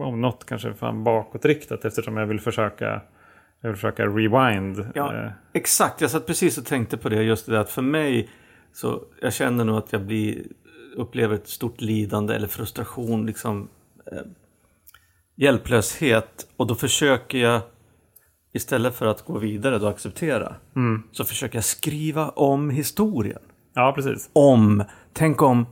om 0.00 0.20
något 0.20 0.46
kanske 0.46 0.74
fan 0.74 1.04
bakåtriktat 1.04 1.84
eftersom 1.84 2.16
jag 2.16 2.26
vill 2.26 2.40
försöka, 2.40 3.02
jag 3.60 3.68
vill 3.68 3.76
försöka 3.76 4.06
rewind. 4.06 4.90
Ja, 4.94 5.14
Eh, 5.14 5.30
exakt. 5.52 6.00
Jag 6.00 6.10
satt 6.10 6.26
precis 6.26 6.58
och 6.58 6.66
tänkte 6.66 6.96
på 6.96 7.08
det. 7.08 7.22
Just 7.22 7.46
det 7.46 7.52
där 7.52 7.60
att 7.60 7.70
för 7.70 7.82
mig 7.82 8.28
så 8.72 9.04
jag 9.20 9.32
känner 9.32 9.64
nog 9.64 9.76
att 9.76 9.92
jag 9.92 10.02
blir, 10.02 10.44
upplever 10.96 11.34
ett 11.34 11.48
stort 11.48 11.80
lidande 11.80 12.34
eller 12.34 12.48
frustration, 12.48 13.26
liksom 13.26 13.68
eh, 14.12 14.18
hjälplöshet. 15.36 16.46
Och 16.56 16.66
då 16.66 16.74
försöker 16.74 17.38
jag 17.38 17.60
istället 18.52 18.94
för 18.94 19.06
att 19.06 19.24
gå 19.24 19.38
vidare 19.38 19.76
och 19.76 19.90
acceptera 19.90 20.54
så 21.12 21.24
försöker 21.24 21.56
jag 21.56 21.64
skriva 21.64 22.28
om 22.28 22.70
historien. 22.70 23.42
ja, 23.74 23.92
precis. 23.96 24.30
Om, 24.32 24.84
tänk 25.12 25.42
om, 25.42 25.66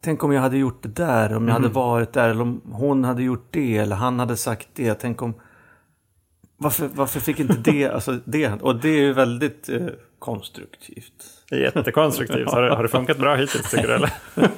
tänk 0.00 0.24
om 0.24 0.32
jag 0.32 0.40
hade 0.42 0.58
gjort 0.58 0.82
det 0.82 0.88
där, 0.88 1.36
om 1.36 1.48
jag 1.48 1.54
hade 1.54 1.68
varit 1.68 2.12
där, 2.12 2.28
eller 2.28 2.42
om 2.42 2.60
hon 2.72 3.04
hade 3.04 3.22
gjort 3.22 3.46
det, 3.50 3.76
eller 3.76 3.96
han 3.96 4.18
hade 4.18 4.36
sagt 4.36 4.68
det. 4.74 4.94
Tänk 4.94 5.22
om... 5.22 5.34
Varför, 6.60 6.88
varför 6.94 7.20
fick 7.20 7.40
inte 7.40 7.56
det, 7.70 7.88
alltså 7.94 8.18
det, 8.24 8.62
och 8.62 8.76
det 8.80 8.88
är 8.88 9.00
ju 9.00 9.12
väldigt 9.12 9.68
eh, 9.68 9.86
konstruktivt. 10.18 11.24
Jättekonstruktivt. 11.50 12.50
Har, 12.50 12.62
det- 12.62 12.74
har 12.76 12.82
det 12.82 12.88
funkat 12.88 13.18
bra 13.18 13.34
hittills 13.36 13.70
tycker 13.70 13.88
du? 13.88 13.94
Eller? 13.94 14.12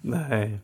Nej. 0.00 0.60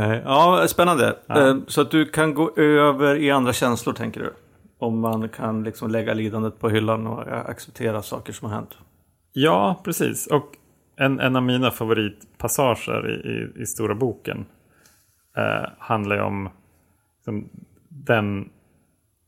Nej. 0.00 0.22
Ja, 0.24 0.66
spännande. 0.68 1.16
Eh, 1.28 1.56
Så 1.66 1.80
att 1.80 1.90
du 1.90 2.04
kan 2.04 2.34
gå 2.34 2.56
över 2.56 3.16
i 3.16 3.30
andra 3.30 3.52
känslor 3.52 3.92
tänker 3.92 4.20
du? 4.20 4.32
Om 4.78 5.00
man 5.00 5.28
kan 5.28 5.64
liksom 5.64 5.90
lägga 5.90 6.14
lidandet 6.14 6.58
på 6.58 6.68
hyllan 6.68 7.06
och 7.06 7.28
eh, 7.28 7.46
acceptera 7.46 8.02
saker 8.02 8.32
som 8.32 8.48
har 8.48 8.56
hänt. 8.56 8.78
Ja, 9.32 9.80
precis. 9.84 10.26
Och 10.26 10.52
en, 10.96 11.20
en 11.20 11.36
av 11.36 11.42
mina 11.42 11.70
favoritpassager 11.70 13.10
i, 13.10 13.28
i, 13.28 13.62
i 13.62 13.66
Stora 13.66 13.94
boken 13.94 14.46
eh, 15.36 15.70
handlar 15.78 16.16
ju 16.16 16.22
om 16.22 16.48
liksom, 17.16 17.48
den, 17.88 18.48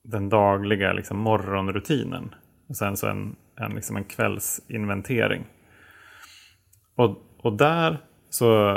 den 0.03 0.29
dagliga 0.29 0.93
liksom, 0.93 1.19
morgonrutinen. 1.19 2.35
Och 2.69 2.77
sen 2.77 2.97
så 2.97 3.07
en, 3.07 3.37
en, 3.57 3.75
liksom 3.75 3.97
en 3.97 4.05
kvällsinventering. 4.05 5.47
Och, 6.97 7.17
och 7.39 7.53
där 7.53 7.99
så, 8.31 8.77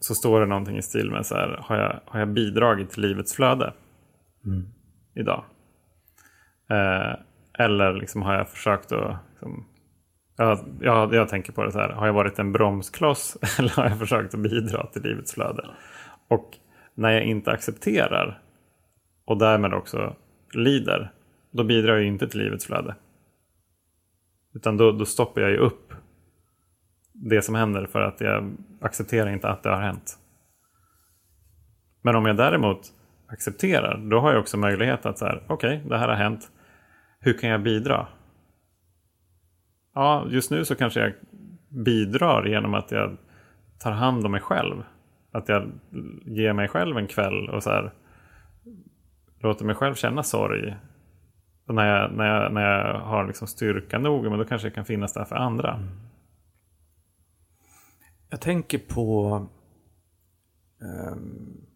så 0.00 0.14
står 0.14 0.40
det 0.40 0.46
någonting 0.46 0.76
i 0.76 0.82
stil 0.82 1.10
med 1.10 1.26
så 1.26 1.34
här, 1.34 1.58
har 1.62 1.76
jag, 1.76 2.00
har 2.04 2.20
jag 2.20 2.28
bidragit 2.28 2.90
till 2.90 3.02
livets 3.02 3.34
flöde 3.34 3.72
idag? 5.14 5.44
Eh, 6.70 7.14
eller 7.58 7.94
liksom 7.94 8.22
har 8.22 8.34
jag 8.34 8.48
försökt 8.48 8.92
att 8.92 9.16
liksom, 9.30 9.66
jag, 10.36 10.58
jag, 10.80 11.14
jag 11.14 11.28
tänker 11.28 11.52
på 11.52 11.64
det 11.64 11.72
så 11.72 11.78
här, 11.78 11.88
har 11.88 12.06
jag 12.06 12.14
varit 12.14 12.38
en 12.38 12.52
bromskloss 12.52 13.36
eller 13.58 13.70
har 13.70 13.88
jag 13.88 13.98
försökt 13.98 14.34
att 14.34 14.40
bidra 14.40 14.86
till 14.86 15.02
livets 15.02 15.34
flöde? 15.34 15.64
Och 16.28 16.58
när 16.94 17.10
jag 17.10 17.24
inte 17.24 17.50
accepterar 17.50 18.42
och 19.24 19.38
därmed 19.38 19.74
också 19.74 20.16
lider, 20.54 21.12
då 21.50 21.64
bidrar 21.64 21.96
jag 21.96 22.04
inte 22.04 22.28
till 22.28 22.40
livets 22.40 22.66
flöde. 22.66 22.94
Utan 24.54 24.76
då, 24.76 24.92
då 24.92 25.04
stoppar 25.04 25.40
jag 25.40 25.50
ju 25.50 25.56
upp 25.56 25.92
det 27.24 27.42
som 27.42 27.54
händer 27.54 27.86
för 27.86 28.00
att 28.00 28.20
jag 28.20 28.56
accepterar 28.80 29.30
inte 29.30 29.48
att 29.48 29.62
det 29.62 29.68
har 29.70 29.82
hänt. 29.82 30.18
Men 32.02 32.16
om 32.16 32.26
jag 32.26 32.36
däremot 32.36 32.92
accepterar, 33.26 33.96
då 34.10 34.20
har 34.20 34.32
jag 34.32 34.40
också 34.40 34.56
möjlighet 34.56 35.06
att 35.06 35.18
så 35.18 35.24
här, 35.24 35.42
okej, 35.48 35.82
det 35.88 35.98
här 35.98 36.08
har 36.08 36.14
hänt. 36.14 36.50
Hur 37.20 37.38
kan 37.38 37.50
jag 37.50 37.62
bidra? 37.62 38.06
Ja, 39.94 40.26
just 40.28 40.50
nu 40.50 40.64
så 40.64 40.74
kanske 40.74 41.00
jag 41.00 41.12
bidrar 41.84 42.46
genom 42.46 42.74
att 42.74 42.90
jag 42.90 43.16
tar 43.78 43.92
hand 43.92 44.24
om 44.24 44.32
mig 44.32 44.40
själv. 44.40 44.82
Att 45.32 45.48
jag 45.48 45.70
ger 46.24 46.52
mig 46.52 46.68
själv 46.68 46.96
en 46.96 47.06
kväll 47.06 47.48
och 47.48 47.62
så 47.62 47.70
här, 47.70 47.92
låter 49.40 49.64
mig 49.64 49.74
själv 49.74 49.94
känna 49.94 50.22
sorg. 50.22 50.76
Och 51.68 51.74
när, 51.74 51.86
jag, 51.86 52.12
när, 52.12 52.42
jag, 52.42 52.52
när 52.52 52.62
jag 52.62 53.00
har 53.00 53.26
liksom 53.26 53.46
styrka 53.46 53.98
nog, 53.98 54.24
men 54.24 54.38
då 54.38 54.44
kanske 54.44 54.68
jag 54.68 54.74
kan 54.74 54.84
finnas 54.84 55.12
där 55.12 55.24
för 55.24 55.36
andra. 55.36 55.80
Jag 58.30 58.40
tänker 58.40 58.78
på 58.78 59.46
ehm, 60.82 61.66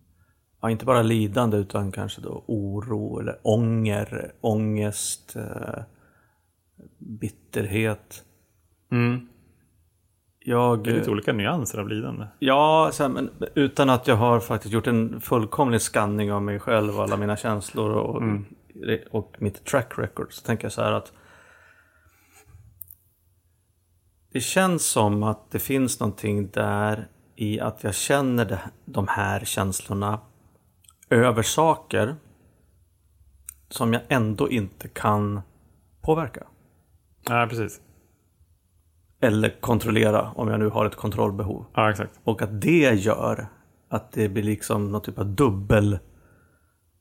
ja, 0.61 0.71
inte 0.71 0.85
bara 0.85 1.03
lidande 1.03 1.57
utan 1.57 1.93
kanske 1.93 2.21
då 2.21 2.45
oro 2.47 3.21
eller 3.21 3.39
ånger, 3.43 4.33
ångest, 4.41 5.37
eh, 5.37 5.83
bitterhet. 6.99 8.25
Mm. 8.93 9.29
Jag, 10.45 10.85
Det 10.85 10.91
är 10.91 10.95
lite 10.95 11.11
olika 11.11 11.33
nyanser 11.33 11.79
av 11.79 11.89
lidande. 11.89 12.27
Ja, 12.39 12.91
här, 12.99 13.09
men 13.09 13.31
utan 13.55 13.91
att 13.91 14.09
jag 14.09 14.17
har 14.17 14.41
faktiskt 14.41 14.75
gjort 14.75 14.87
en 14.87 15.21
fullkomlig 15.21 15.81
skanning 15.81 16.33
av 16.33 16.43
mig 16.43 16.59
själv 16.59 16.97
och 16.97 17.03
alla 17.03 17.17
mina 17.17 17.37
känslor 17.37 17.91
och, 17.91 18.23
och 19.11 19.37
mitt 19.39 19.65
track 19.65 19.99
record 19.99 20.33
så 20.33 20.47
tänker 20.47 20.65
jag 20.65 20.73
så 20.73 20.83
här 20.83 20.93
att 20.93 21.13
det 24.33 24.41
känns 24.41 24.87
som 24.87 25.23
att 25.23 25.51
det 25.51 25.59
finns 25.59 26.01
någonting 26.01 26.51
där 26.51 27.09
i 27.37 27.61
att 27.61 27.85
jag 27.85 27.95
känner 27.95 28.61
de 28.85 29.09
här 29.09 29.45
känslorna 29.45 30.21
över 31.11 31.43
saker 31.43 32.17
som 33.69 33.93
jag 33.93 34.03
ändå 34.09 34.51
inte 34.51 34.89
kan 34.89 35.41
påverka. 36.01 36.47
Ja, 37.29 37.47
precis. 37.51 37.81
Eller 39.21 39.61
kontrollera 39.61 40.31
om 40.31 40.49
jag 40.49 40.59
nu 40.59 40.69
har 40.69 40.87
ett 40.87 40.97
kontrollbehov. 40.97 41.65
Ja, 41.75 41.91
exakt. 41.91 42.21
Och 42.25 42.43
att 42.43 42.61
det 42.61 42.95
gör 42.95 43.49
att 43.89 44.13
det 44.13 44.29
blir 44.29 44.43
liksom 44.43 44.93
någon 44.93 45.03
typ 45.03 45.19
av 45.19 45.27
dubbel... 45.27 45.99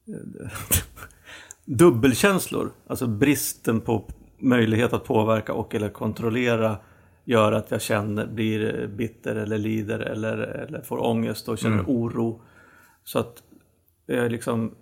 dubbelkänslor. 1.65 2.71
Alltså 2.87 3.07
bristen 3.07 3.81
på 3.81 4.05
möjlighet 4.37 4.93
att 4.93 5.03
påverka 5.03 5.53
och 5.53 5.75
eller 5.75 5.89
kontrollera 5.89 6.77
gör 7.29 7.51
att 7.51 7.71
jag 7.71 7.81
känner, 7.81 8.27
blir 8.27 8.87
bitter 8.87 9.35
eller 9.35 9.57
lider 9.57 9.99
eller, 9.99 10.37
eller 10.37 10.81
får 10.81 11.05
ångest 11.05 11.49
och 11.49 11.57
känner 11.57 11.83
oro. 11.87 12.41
Så 13.03 13.19
att 13.19 13.43
jag 14.05 14.25
är 14.25 14.29
liksom 14.29 14.75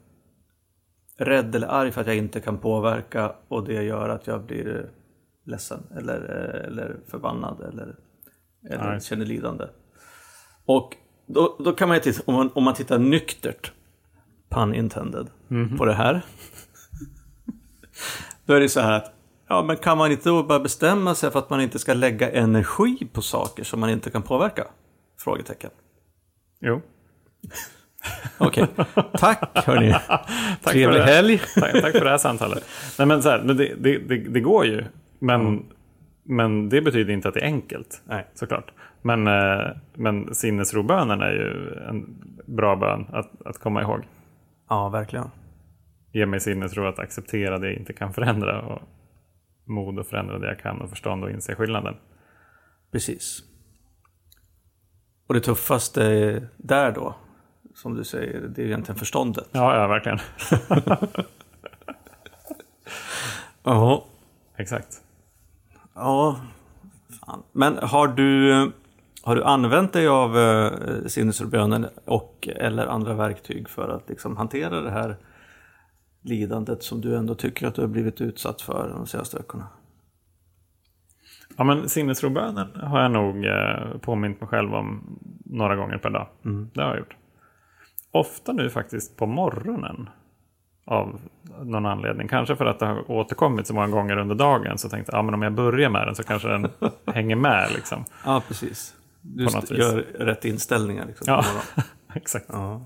rädd 1.18 1.56
eller 1.56 1.68
arg 1.68 1.92
för 1.92 2.02
att 2.02 2.08
jag 2.08 2.16
inte 2.16 2.40
kan 2.40 2.58
påverka 2.58 3.36
och 3.48 3.64
det 3.64 3.84
gör 3.84 4.10
att 4.10 4.28
jag 4.28 4.44
blir 4.44 4.90
ledsen 5.44 5.80
eller, 5.98 6.20
eller 6.68 6.98
förbannad 7.08 7.62
eller, 7.62 7.96
eller 8.70 8.92
Nej. 8.92 9.02
känner 9.02 9.26
lidande. 9.26 9.66
Och 10.66 10.96
då, 11.26 11.56
då 11.60 11.74
kan 11.74 11.88
man 11.88 11.98
ju 11.98 12.02
titta, 12.02 12.24
om 12.26 12.34
man, 12.34 12.50
om 12.54 12.64
man 12.64 12.74
tittar 12.74 13.00
nyktert, 13.00 13.72
pun 14.50 14.74
intended, 14.74 15.28
på 15.78 15.86
det 15.86 15.94
här. 15.94 16.26
då 18.46 18.54
är 18.54 18.60
det 18.60 18.70
så 18.70 18.80
här 18.80 18.92
att, 18.92 19.14
ja 19.48 19.64
men 19.64 19.78
kan 19.78 19.98
man 19.98 20.12
inte 20.12 20.30
då 20.30 20.44
bara 20.44 20.60
bestämma 20.60 21.16
sig 21.16 21.32
för 21.32 21.40
att 21.40 21.50
man 21.50 21.62
inte 21.62 21.80
ska 21.80 21.94
lägga 21.94 22.32
energi 22.32 23.08
på 23.14 23.22
saker 23.22 23.64
som 23.64 23.80
man 23.80 23.90
inte 23.90 24.12
kan 24.12 24.22
påverka? 24.22 24.68
Frågetecken. 25.20 25.70
Jo. 26.60 26.82
Okej, 28.38 28.68
tack 29.14 29.66
hörni. 29.66 29.92
för 30.62 30.70
Trevlig 30.72 31.00
helg. 31.00 31.42
Tack, 31.56 31.82
tack 31.82 31.92
för 31.92 32.04
det 32.04 32.10
här 32.10 32.18
samtalet. 32.18 32.66
Nej, 33.00 33.08
men 33.08 33.24
så 33.24 33.30
här, 33.30 33.40
det, 33.40 33.98
det, 33.98 34.18
det, 34.18 34.40
går 34.40 34.66
ju. 34.66 34.84
Men, 35.20 35.66
men 36.24 36.70
det 36.70 36.82
betyder 36.82 37.14
inte 37.14 37.28
att 37.28 37.34
det 37.34 37.40
är 37.40 37.46
enkelt. 37.46 38.02
Nej. 38.06 38.28
Såklart. 38.34 38.72
Men, 39.02 39.28
eh, 39.28 39.68
men 39.94 40.36
sinnesrobönen 40.36 41.22
är 41.22 41.32
ju 41.32 41.74
en 41.90 42.06
bra 42.46 42.76
bön 42.76 43.06
att, 43.12 43.32
att 43.46 43.58
komma 43.58 43.82
ihåg. 43.82 44.04
Ja, 44.70 44.90
verkligen. 44.90 45.32
Ge 46.12 46.26
mig 46.26 46.40
sinnesro 46.40 46.88
att 46.88 47.00
acceptera 47.00 47.58
det 47.58 47.68
jag 47.68 47.76
inte 47.76 47.94
kan 47.94 48.14
förändra. 48.14 48.62
Och 48.62 48.82
mod 49.68 50.00
att 50.00 50.08
förändra 50.08 50.40
det 50.40 50.48
jag 50.48 50.60
kan 50.60 50.82
och 50.82 50.90
förstånd 50.90 51.24
och 51.24 51.32
inse 51.32 51.56
skillnaden. 51.56 51.96
Precis. 52.92 53.44
Och 55.28 55.34
det 55.34 55.40
tuffaste 55.40 56.04
är 56.04 56.48
där 56.58 56.92
då, 56.92 57.16
som 57.76 57.96
du 57.96 58.04
säger, 58.04 58.42
det 58.42 58.62
är 58.62 58.66
egentligen 58.66 59.00
förståndet. 59.00 59.50
Ja, 59.52 59.76
ja 59.76 59.88
verkligen. 59.88 60.20
Ja. 63.68 64.06
Exakt. 64.58 65.02
Ja, 65.94 66.40
fan. 67.26 67.44
Men 67.52 67.78
har 67.78 68.08
du, 68.08 68.52
har 69.24 69.36
du 69.36 69.44
använt 69.44 69.94
dig 69.94 70.08
av 70.08 70.38
eh, 70.38 70.72
sinnesrobönen 71.08 71.88
och 72.06 72.50
eller 72.56 72.88
andra 72.88 73.14
verktyg 73.14 73.70
för 73.70 73.90
att 73.90 74.10
liksom 74.10 74.38
hantera 74.38 74.82
det 74.82 74.92
här 74.92 75.18
lidandet 76.28 76.84
som 76.84 77.02
du 77.02 77.18
ändå 77.18 77.36
tycker 77.36 77.68
att 77.68 77.76
du 77.76 77.82
har 77.82 77.88
blivit 77.88 78.22
utsatt 78.22 78.62
för 78.62 78.90
de 78.90 79.08
senaste 79.08 79.38
veckorna? 79.38 79.68
Ja, 81.58 81.64
men 81.64 81.90
sinnesrobönen 81.90 82.68
har 82.76 83.02
jag 83.02 83.12
nog 83.12 83.46
eh, 83.46 83.98
påmint 84.02 84.42
mig 84.42 84.48
själv 84.50 84.74
om 84.74 85.20
några 85.46 85.76
gånger 85.76 85.98
per 85.98 86.10
dag. 86.10 86.28
Det 86.74 86.82
har 86.82 86.90
jag 86.90 86.98
gjort. 86.98 87.16
Ofta 88.12 88.54
nu 88.54 88.70
faktiskt 88.70 89.18
på 89.18 89.26
morgonen. 89.26 90.10
Av 90.86 91.20
någon 91.64 91.86
anledning. 91.86 92.28
Kanske 92.28 92.56
för 92.56 92.66
att 92.66 92.80
det 92.80 92.86
har 92.86 93.12
återkommit 93.12 93.68
så 93.68 93.74
många 93.74 93.88
gånger 93.88 94.18
under 94.18 94.36
dagen. 94.36 94.78
Så 94.78 94.90
tänkte 94.90 95.12
jag, 95.12 95.20
ja, 95.20 95.24
men 95.24 95.34
om 95.34 95.42
jag 95.42 95.54
börjar 95.54 95.90
med 95.90 96.08
den 96.08 96.16
så 96.16 96.24
kanske 96.24 96.48
den 96.48 96.68
hänger 97.14 97.36
med. 97.36 97.70
Liksom. 97.76 98.06
Ja, 98.26 98.42
precis. 98.48 98.96
Du 99.22 99.44
gör 99.78 100.06
rätt 100.20 100.46
inställningar. 100.46 101.06
Liksom, 101.06 101.26
Ja, 101.28 101.44
exakt. 102.14 102.46
ja. 102.50 102.82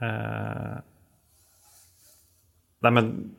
Eh, 0.00 0.78
nej 2.84 2.92
men 2.92 3.34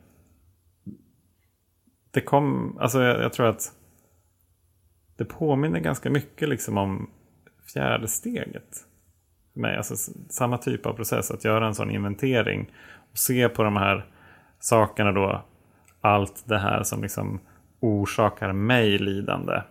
det 2.10 2.20
kom, 2.20 2.78
alltså 2.80 3.02
jag, 3.02 3.20
jag 3.22 3.32
tror 3.32 3.46
att 3.46 3.72
det 5.16 5.24
påminner 5.24 5.80
ganska 5.80 6.10
mycket 6.10 6.48
liksom 6.48 6.78
om 6.78 7.10
fjärde 7.72 8.08
steget. 8.08 8.86
För 9.52 9.60
mig, 9.60 9.76
alltså 9.76 10.12
samma 10.28 10.58
typ 10.58 10.86
av 10.86 10.92
process, 10.92 11.30
att 11.30 11.44
göra 11.44 11.66
en 11.66 11.74
sån 11.74 11.90
inventering 11.90 12.72
och 13.10 13.18
se 13.18 13.48
på 13.48 13.62
de 13.62 13.76
här 13.76 14.06
sakerna 14.58 15.12
då, 15.12 15.44
allt 16.00 16.44
det 16.46 16.58
här 16.58 16.82
som 16.82 17.02
liksom 17.02 17.40
orsakar 17.80 18.52
mig 18.52 18.98
lidande. 18.98 19.62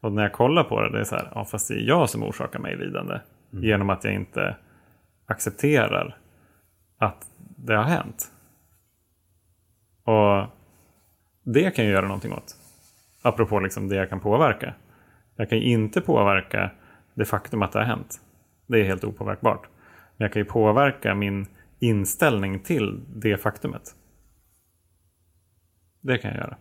Och 0.00 0.12
när 0.12 0.22
jag 0.22 0.32
kollar 0.32 0.64
på 0.64 0.82
det, 0.82 0.90
det 0.90 1.00
är 1.00 1.04
så 1.04 1.16
här, 1.16 1.32
ja 1.34 1.44
fast 1.44 1.68
det 1.68 1.74
är 1.74 1.88
jag 1.88 2.10
som 2.10 2.22
orsakar 2.22 2.58
mig 2.58 2.76
lidande. 2.76 3.20
Genom 3.50 3.90
att 3.90 4.04
jag 4.04 4.14
inte 4.14 4.56
accepterar 5.26 6.18
att 6.98 7.26
det 7.56 7.74
har 7.74 7.84
hänt. 7.84 8.32
Och 10.10 10.46
det 11.44 11.70
kan 11.70 11.84
jag 11.84 11.92
göra 11.92 12.06
någonting 12.06 12.32
åt. 12.32 12.56
Apropå 13.22 13.60
liksom 13.60 13.88
det 13.88 13.96
jag 13.96 14.08
kan 14.08 14.20
påverka. 14.20 14.74
Jag 15.36 15.48
kan 15.48 15.58
inte 15.58 16.00
påverka 16.00 16.70
det 17.14 17.24
faktum 17.24 17.62
att 17.62 17.72
det 17.72 17.78
har 17.78 17.86
hänt. 17.86 18.20
Det 18.66 18.80
är 18.80 18.84
helt 18.84 19.04
opåverkbart. 19.04 19.68
Men 20.16 20.24
jag 20.24 20.32
kan 20.32 20.40
ju 20.42 20.46
påverka 20.46 21.14
min 21.14 21.46
inställning 21.78 22.60
till 22.60 23.00
det 23.16 23.36
faktumet. 23.36 23.82
Det 26.00 26.18
kan 26.18 26.30
jag 26.30 26.40
göra. 26.40 26.56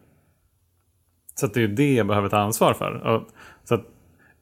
Så 1.35 1.47
det 1.47 1.63
är 1.63 1.67
det 1.67 1.93
jag 1.93 2.07
behöver 2.07 2.29
ta 2.29 2.37
ansvar 2.37 2.73
för. 2.73 2.91
Och, 2.91 3.27
så 3.63 3.83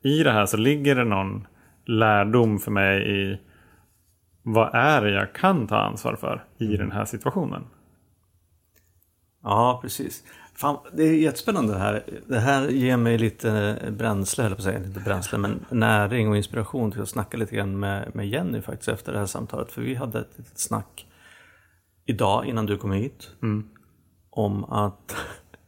I 0.01 0.23
det 0.23 0.31
här 0.31 0.45
så 0.45 0.57
ligger 0.57 0.95
det 0.95 1.03
någon 1.03 1.47
lärdom 1.85 2.59
för 2.59 2.71
mig 2.71 3.21
i 3.21 3.39
vad 4.43 4.75
är 4.75 5.01
det 5.01 5.11
jag 5.11 5.33
kan 5.33 5.67
ta 5.67 5.77
ansvar 5.77 6.15
för 6.15 6.43
i 6.57 6.65
Mm. 6.65 6.77
den 6.77 6.91
här 6.91 7.05
situationen. 7.05 7.63
Ja, 9.47 9.79
precis. 9.81 10.23
Fan, 10.53 10.77
det 10.93 11.03
är 11.03 11.13
jättespännande 11.13 11.73
det 11.73 11.79
här. 11.79 12.03
Det 12.27 12.39
här 12.39 12.69
ger 12.69 12.97
mig 12.97 13.17
lite 13.17 13.77
bränsle, 13.97 14.45
eller 14.45 14.55
på 14.55 14.59
att 14.59 14.63
säga, 14.63 14.77
inte 14.77 14.99
bränsle, 14.99 15.37
men 15.37 15.65
näring 15.69 16.29
och 16.29 16.37
inspiration 16.37 16.91
till 16.91 17.01
att 17.01 17.09
snacka 17.09 17.37
lite 17.37 17.55
grann 17.55 17.79
med, 17.79 18.15
med 18.15 18.27
Jenny 18.27 18.61
faktiskt 18.61 18.89
efter 18.89 19.13
det 19.13 19.19
här 19.19 19.25
samtalet. 19.25 19.71
För 19.71 19.81
vi 19.81 19.95
hade 19.95 20.19
ett 20.19 20.37
litet 20.37 20.59
snack 20.59 21.05
idag 22.05 22.45
innan 22.45 22.65
du 22.65 22.77
kom 22.77 22.91
hit. 22.91 23.29
Om 24.29 24.63
att 24.63 25.15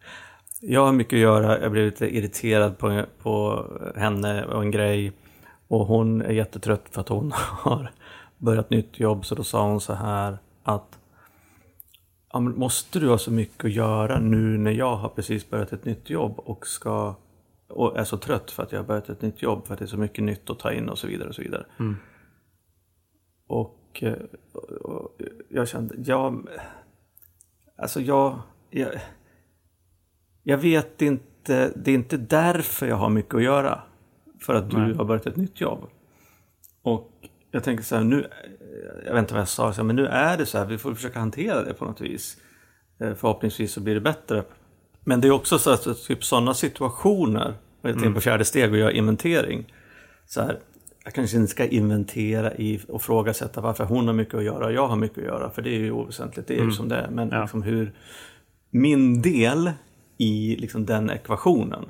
jag 0.62 0.86
har 0.86 0.92
mycket 0.92 1.18
att 1.18 1.22
göra, 1.22 1.62
jag 1.62 1.72
blev 1.72 1.86
lite 1.86 2.18
irriterad 2.18 2.78
på, 2.78 3.06
på 3.22 3.66
henne 3.96 4.46
och 4.46 4.62
en 4.62 4.72
grej. 4.72 5.12
Och 5.68 5.86
hon 5.86 6.22
är 6.22 6.32
jättetrött 6.32 6.90
för 6.92 7.02
att 7.02 7.10
hon 7.10 7.32
har 7.36 7.92
börjat 8.38 8.70
nytt 8.70 9.00
jobb. 9.00 9.26
Så 9.26 9.36
då 9.36 9.44
sa 9.44 9.68
hon 9.68 9.82
så 9.82 9.94
här 9.94 10.38
att 10.64 10.99
ja, 12.34 12.40
måste 12.40 13.00
du 13.00 13.10
ha 13.10 13.18
så 13.18 13.32
mycket 13.32 13.66
att 13.66 13.72
göra 13.72 14.20
nu 14.20 14.58
när 14.58 14.72
jag 14.72 14.96
har 14.96 15.10
precis 15.10 15.50
börjat 15.50 15.74
ett 15.74 15.86
nytt 15.86 16.10
jobb 16.10 16.40
och 16.40 16.68
ska 16.68 17.16
och 17.68 17.98
är 17.98 18.04
så 18.04 18.18
trött 18.18 18.52
för 18.52 18.64
att 18.64 18.72
jag 18.72 18.80
har 18.80 18.86
börjat 18.86 19.10
ett 19.10 19.22
nytt 19.22 19.42
jobb 19.42 19.68
för 19.68 19.74
att 19.74 19.80
det 19.80 19.86
är 19.86 19.88
så 19.88 19.98
mycket 19.98 20.24
nytt 20.24 20.50
att 20.50 20.60
ta 20.60 20.72
in 20.72 20.90
och 20.90 21.00
så 21.00 21.08
vidare 21.08 21.30
och 21.30 21.36
så 21.36 21.42
vidare. 21.42 21.66
Och, 23.48 24.04
eh, 24.04 24.14
och 24.82 25.18
jag 25.50 25.68
kände, 25.68 25.96
ja, 25.98 26.34
alltså 27.78 28.02
jag, 28.02 28.40
jag, 28.70 28.90
jag 30.44 30.58
vet 30.58 31.02
inte, 31.02 31.72
det 31.76 31.92
är 31.92 31.96
inte 31.96 32.18
därför 32.18 32.88
jag 32.88 32.96
har 32.96 33.10
mycket 33.10 33.36
att 33.36 33.44
göra. 33.44 33.82
För 34.40 34.54
att 34.54 34.70
du 34.70 34.78
Nej. 34.78 34.94
har 34.94 35.06
börjat 35.06 35.26
ett 35.26 35.36
nytt 35.36 35.62
jobb. 35.62 35.90
Och 36.82 37.12
jag 37.52 37.64
tänker 37.64 37.84
så 37.84 37.96
här, 37.96 38.04
nu, 38.04 38.28
jag 39.06 39.14
vet 39.14 39.20
inte 39.20 39.34
vad 39.34 39.42
jag 39.42 39.48
sa, 39.76 39.84
men 39.84 39.96
nu 39.96 40.06
är 40.08 40.38
det 40.38 40.46
så 40.46 40.58
här, 40.58 40.66
vi 40.66 40.78
får 40.78 40.94
försöka 40.96 41.20
hantera 41.20 41.64
det 41.64 41.74
på 41.74 41.86
något 41.86 42.02
vis. 42.02 42.38
Eh, 43.00 43.14
Förhoppningsvis 43.14 43.72
så 43.74 43.82
blir 43.82 43.96
det 43.96 44.02
bättre. 44.02 44.44
Men 45.04 45.22
det 45.22 45.28
är 45.28 45.32
också 45.32 45.60
så 45.60 45.72
att 45.72 46.04
typ 46.08 46.24
sådana 46.24 46.54
situationer, 46.54 47.54
och 47.82 47.90
jag 47.90 47.96
tänker 47.96 48.12
på 48.14 48.22
fjärde 48.22 48.46
steg 48.46 48.72
och 48.72 48.78
göra 48.78 48.92
inventering. 48.92 49.74
Så 50.26 50.42
här, 50.42 50.60
jag 51.04 51.14
kanske 51.14 51.38
inte 51.38 51.52
ska 51.52 51.66
inventera 51.66 52.54
i 52.56 52.82
och 52.88 53.02
frågasätta 53.02 53.62
varför 53.62 53.84
hon 53.84 54.08
har 54.08 54.14
mycket 54.14 54.34
att 54.36 54.44
göra 54.44 54.66
och 54.66 54.74
jag 54.74 54.88
har 54.88 54.96
mycket 54.96 55.18
att 55.18 55.24
göra, 55.24 55.50
för 55.50 55.62
det 55.62 55.70
är 55.70 55.80
ju 55.80 55.92
oväsentligt, 55.92 56.48
det 56.48 56.60
är 56.60 56.64
ju 56.64 56.72
som 56.72 56.90
det 56.90 56.96
är. 56.96 57.10
Men 57.10 57.30
Ja. 57.30 57.42
liksom 57.42 57.64
hur 57.64 57.94
min 58.72 59.22
del 59.22 59.72
i 60.18 60.56
liksom 60.60 60.86
den 60.86 61.10
ekvationen, 61.10 61.86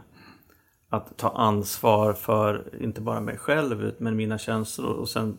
att 0.89 1.17
ta 1.17 1.29
ansvar 1.29 2.13
för 2.13 2.63
inte 2.81 3.01
bara 3.01 3.21
mig 3.21 3.37
själv 3.37 3.93
men 3.97 4.15
mina 4.15 4.37
känslor 4.37 4.93
och 4.93 5.09
sen 5.09 5.37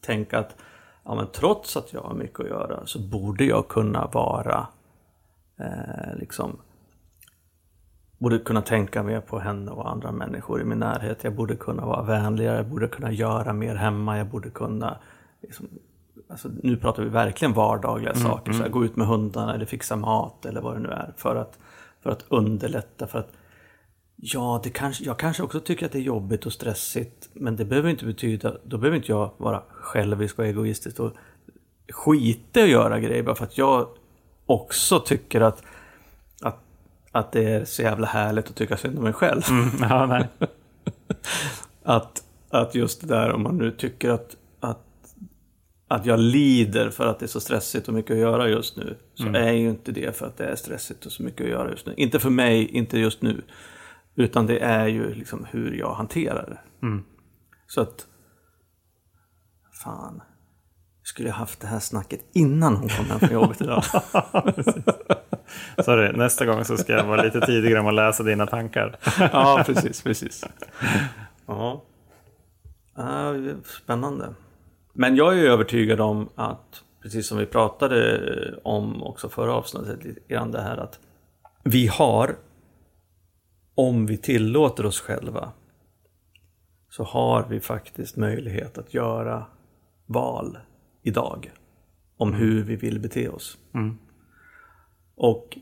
tänka 0.00 0.38
att 0.38 0.56
ja, 1.04 1.14
men 1.14 1.26
trots 1.32 1.76
att 1.76 1.92
jag 1.92 2.00
har 2.00 2.14
mycket 2.14 2.40
att 2.40 2.46
göra 2.46 2.86
så 2.86 2.98
borde 2.98 3.44
jag 3.44 3.68
kunna 3.68 4.06
vara 4.06 4.66
eh, 5.58 6.16
liksom 6.16 6.58
borde 8.22 8.38
kunna 8.38 8.62
tänka 8.62 9.02
mer 9.02 9.20
på 9.20 9.38
henne 9.38 9.70
och 9.70 9.90
andra 9.90 10.12
människor 10.12 10.60
i 10.60 10.64
min 10.64 10.78
närhet. 10.78 11.24
Jag 11.24 11.34
borde 11.34 11.56
kunna 11.56 11.86
vara 11.86 12.02
vänligare, 12.02 12.56
jag 12.56 12.66
borde 12.66 12.88
kunna 12.88 13.12
göra 13.12 13.52
mer 13.52 13.74
hemma, 13.74 14.18
jag 14.18 14.26
borde 14.26 14.50
kunna 14.50 14.98
liksom, 15.40 15.68
alltså, 16.28 16.48
nu 16.62 16.76
pratar 16.76 17.02
vi 17.02 17.08
verkligen 17.08 17.52
vardagliga 17.52 18.14
saker, 18.14 18.52
så 18.52 18.62
här, 18.62 18.68
gå 18.68 18.84
ut 18.84 18.96
med 18.96 19.06
hundarna 19.06 19.54
eller 19.54 19.64
fixa 19.64 19.96
mat 19.96 20.46
eller 20.46 20.60
vad 20.60 20.74
det 20.76 20.80
nu 20.80 20.88
är 20.88 21.12
för 21.16 21.36
att, 21.36 21.58
för 22.00 22.10
att 22.10 22.24
underlätta, 22.28 23.06
för 23.06 23.18
att 23.18 23.32
Ja, 24.24 24.60
det 24.64 24.70
kanske, 24.70 25.04
jag 25.04 25.18
kanske 25.18 25.42
också 25.42 25.60
tycker 25.60 25.86
att 25.86 25.92
det 25.92 25.98
är 25.98 26.02
jobbigt 26.02 26.46
och 26.46 26.52
stressigt. 26.52 27.28
Men 27.32 27.56
det 27.56 27.64
behöver 27.64 27.90
inte 27.90 28.04
betyda, 28.04 28.56
då 28.64 28.78
behöver 28.78 28.96
inte 28.96 29.12
jag 29.12 29.30
vara 29.36 29.62
självisk 29.70 30.38
och 30.38 30.46
egoistisk 30.46 31.00
och 31.00 31.12
skita 31.92 32.60
i 32.60 32.62
att 32.62 32.68
göra 32.68 33.00
grejer 33.00 33.22
bara 33.22 33.34
för 33.34 33.44
att 33.44 33.58
jag 33.58 33.88
också 34.46 35.00
tycker 35.00 35.40
att, 35.40 35.62
att, 36.40 36.58
att 37.12 37.32
det 37.32 37.44
är 37.44 37.64
så 37.64 37.82
jävla 37.82 38.06
härligt 38.06 38.48
att 38.48 38.56
tycka 38.56 38.76
synd 38.76 38.98
om 38.98 39.04
mig 39.04 39.12
själv. 39.12 39.42
Ja, 39.80 40.06
nej. 40.06 40.28
Att, 41.82 42.22
att 42.50 42.74
just 42.74 43.00
det 43.00 43.06
där 43.06 43.32
om 43.32 43.42
man 43.42 43.58
nu 43.58 43.70
tycker 43.70 44.10
att, 44.10 44.36
att, 44.60 44.86
att 45.88 46.06
jag 46.06 46.20
lider 46.20 46.90
för 46.90 47.06
att 47.06 47.18
det 47.18 47.26
är 47.26 47.28
så 47.28 47.40
stressigt 47.40 47.88
och 47.88 47.94
mycket 47.94 48.10
att 48.10 48.18
göra 48.18 48.48
just 48.48 48.76
nu. 48.76 48.96
Så 49.14 49.26
är 49.26 49.52
ju 49.52 49.70
inte 49.70 49.92
det 49.92 50.16
för 50.16 50.26
att 50.26 50.36
det 50.36 50.44
är 50.44 50.56
stressigt 50.56 51.06
och 51.06 51.12
så 51.12 51.22
mycket 51.22 51.40
att 51.40 51.50
göra 51.50 51.70
just 51.70 51.86
nu. 51.86 51.94
Inte 51.96 52.18
för 52.18 52.30
mig, 52.30 52.64
inte 52.64 52.98
just 52.98 53.22
nu. 53.22 53.42
Utan 54.14 54.46
det 54.46 54.58
är 54.58 54.86
ju 54.86 55.14
liksom 55.14 55.46
hur 55.50 55.72
jag 55.72 55.94
hanterar 55.94 56.46
det. 56.50 56.86
Så 57.66 57.80
att... 57.80 58.06
Fan. 59.84 60.22
Skulle 61.02 61.28
jag 61.28 61.34
haft 61.34 61.60
det 61.60 61.66
här 61.66 61.78
snacket 61.78 62.20
innan 62.32 62.76
hon 62.76 62.88
kom 62.88 63.06
hem 63.06 63.18
från 63.18 63.32
jobbet 63.32 63.60
idag. 63.60 63.84
Sorry, 65.84 66.12
nästa 66.12 66.46
gång 66.46 66.64
så 66.64 66.76
ska 66.76 66.92
jag 66.92 67.04
vara 67.04 67.22
lite 67.22 67.40
tidigare 67.40 67.82
med 67.82 67.88
att 67.88 67.94
läsa 67.94 68.22
dina 68.22 68.46
tankar. 68.46 68.98
ja, 69.32 69.62
precis, 69.66 70.02
precis. 70.02 70.44
Ja. 71.46 71.82
Ja, 72.96 73.34
Spännande. 73.64 74.34
Men 74.92 75.16
jag 75.16 75.38
är 75.38 75.44
övertygad 75.44 76.00
om 76.00 76.28
att, 76.34 76.82
precis 77.02 77.26
som 77.26 77.38
vi 77.38 77.46
pratade 77.46 78.20
om 78.62 79.02
också 79.02 79.28
förra 79.28 79.54
avsnittet, 79.54 80.04
lite 80.04 80.20
grann 80.28 80.50
det 80.50 80.62
här 80.62 80.76
att 80.76 80.98
vi 81.64 81.86
har, 81.86 82.36
om 83.74 84.06
vi 84.06 84.16
tillåter 84.16 84.86
oss 84.86 85.00
själva, 85.00 85.52
så 86.90 87.04
har 87.04 87.46
vi 87.48 87.60
faktiskt 87.60 88.16
möjlighet 88.16 88.78
att 88.78 88.94
göra 88.94 89.46
val 90.06 90.58
idag 91.02 91.52
om 92.16 92.34
hur 92.34 92.62
vi 92.62 92.76
vill 92.76 93.00
bete 93.00 93.28
oss. 93.28 93.58
Och 95.14 95.58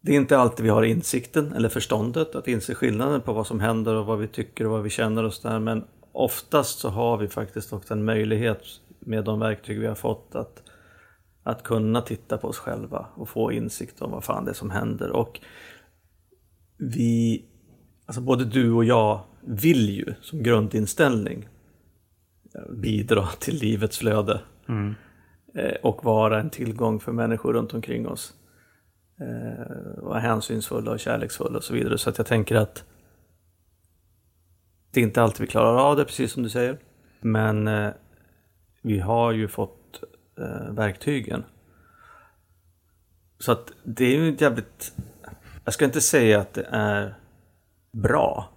det 0.00 0.12
är 0.12 0.16
inte 0.16 0.38
alltid 0.38 0.64
vi 0.64 0.70
har 0.70 0.82
insikten 0.82 1.52
eller 1.52 1.68
förståndet 1.68 2.34
att 2.34 2.48
inse 2.48 2.74
skillnaden 2.74 3.20
på 3.20 3.32
vad 3.32 3.46
som 3.46 3.60
händer 3.60 3.94
och 3.94 4.06
vad 4.06 4.18
vi 4.18 4.28
tycker 4.28 4.64
och 4.64 4.70
vad 4.70 4.82
vi 4.82 4.90
känner 4.90 5.24
och 5.24 5.34
sådär. 5.34 5.58
Men 5.58 5.84
oftast 6.12 6.78
så 6.78 6.88
har 6.88 7.16
vi 7.16 7.28
faktiskt 7.28 7.72
också 7.72 7.94
en 7.94 8.04
möjlighet 8.04 8.62
med 8.98 9.24
de 9.24 9.40
verktyg 9.40 9.80
vi 9.80 9.86
har 9.86 9.94
fått 9.94 10.34
att, 10.34 10.62
att 11.42 11.62
kunna 11.62 12.00
titta 12.00 12.38
på 12.38 12.48
oss 12.48 12.58
själva 12.58 13.06
och 13.14 13.28
få 13.28 13.52
insikt 13.52 14.02
om 14.02 14.10
vad 14.10 14.24
fan 14.24 14.44
det 14.44 14.50
är 14.50 14.54
som 14.54 14.70
händer. 14.70 15.10
Och 15.10 15.40
vi, 16.78 17.44
alltså 18.06 18.20
både 18.20 18.44
du 18.44 18.72
och 18.72 18.84
jag 18.84 19.24
vill 19.40 19.88
ju 19.90 20.14
som 20.20 20.42
grundinställning 20.42 21.48
bidra 22.70 23.26
till 23.26 23.54
livets 23.56 23.98
flöde. 23.98 24.40
Eh, 25.54 25.74
Och 25.82 26.04
vara 26.04 26.40
en 26.40 26.50
tillgång 26.50 27.00
för 27.00 27.12
människor 27.12 27.52
runt 27.52 27.74
omkring 27.74 28.08
oss 28.08 28.34
eh, 29.20 30.02
vara 30.02 30.18
hänsynsfulla 30.18 30.90
och 30.90 31.00
kärleksfulla 31.00 31.58
och 31.58 31.64
så 31.64 31.74
vidare. 31.74 31.98
Så 31.98 32.10
att 32.10 32.18
jag 32.18 32.26
tänker 32.26 32.56
att 32.56 32.84
det 34.90 35.00
är 35.00 35.04
inte 35.04 35.22
alltid 35.22 35.40
vi 35.40 35.46
klarar 35.46 35.76
av 35.90 35.96
det, 35.96 36.04
precis 36.04 36.32
som 36.32 36.42
du 36.42 36.48
säger. 36.48 36.78
Men 37.20 37.68
eh, 37.68 37.90
vi 38.82 38.98
har 38.98 39.32
ju 39.32 39.48
fått 39.48 40.02
eh, 40.38 40.72
verktygen. 40.74 41.44
Så 43.38 43.52
att 43.52 43.72
det 43.84 44.04
är 44.04 44.18
ju 44.20 44.34
ett 44.34 44.40
jävligt... 44.40 44.92
Jag 45.68 45.72
ska 45.72 45.84
inte 45.84 46.00
säga 46.00 46.40
att 46.40 46.54
det 46.54 46.66
är 46.70 47.14
bra 47.92 48.48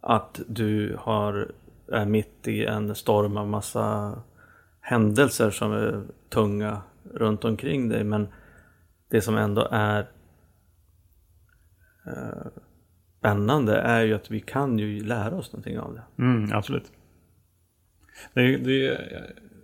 att 0.00 0.40
du 0.48 0.96
har, 1.00 1.52
är 1.92 2.06
mitt 2.06 2.48
i 2.48 2.64
en 2.64 2.94
storm 2.94 3.36
av 3.36 3.48
massa 3.48 4.18
händelser 4.80 5.50
som 5.50 5.72
är 5.72 6.02
tunga 6.28 6.82
runt 7.14 7.44
omkring 7.44 7.88
dig. 7.88 8.04
Men 8.04 8.28
det 9.10 9.20
som 9.20 9.36
ändå 9.36 9.68
är 9.70 10.08
eh, 12.06 12.46
spännande 13.18 13.80
är 13.80 14.04
ju 14.04 14.14
att 14.14 14.30
vi 14.30 14.40
kan 14.40 14.78
ju 14.78 15.04
lära 15.04 15.36
oss 15.36 15.52
någonting 15.52 15.78
av 15.78 15.94
det. 15.94 16.22
Mm, 16.22 16.52
absolut. 16.52 16.92
Det 18.34 18.56
det 18.56 19.00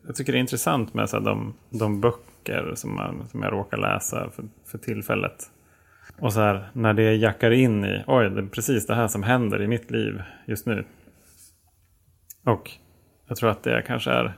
jag 0.06 0.16
tycker 0.16 0.32
det 0.32 0.38
är 0.38 0.40
intressant 0.40 0.94
med 0.94 1.10
så 1.10 1.16
här, 1.16 1.24
de, 1.24 1.54
de 1.70 2.00
böcker 2.00 2.72
som, 2.74 2.94
man, 2.94 3.28
som 3.28 3.42
jag 3.42 3.52
råkar 3.52 3.78
läsa 3.78 4.30
för, 4.30 4.44
för 4.64 4.78
tillfället. 4.78 5.50
Och 6.20 6.32
så 6.32 6.40
här, 6.40 6.68
när 6.72 6.94
det 6.94 7.14
jackar 7.14 7.50
in 7.50 7.84
i, 7.84 8.04
oj, 8.06 8.30
det 8.30 8.40
är 8.40 8.46
precis 8.46 8.86
det 8.86 8.94
här 8.94 9.08
som 9.08 9.22
händer 9.22 9.62
i 9.62 9.66
mitt 9.66 9.90
liv 9.90 10.22
just 10.46 10.66
nu. 10.66 10.84
Och 12.44 12.70
jag 13.28 13.36
tror 13.36 13.50
att 13.50 13.62
det 13.62 13.82
kanske 13.86 14.10
är 14.10 14.32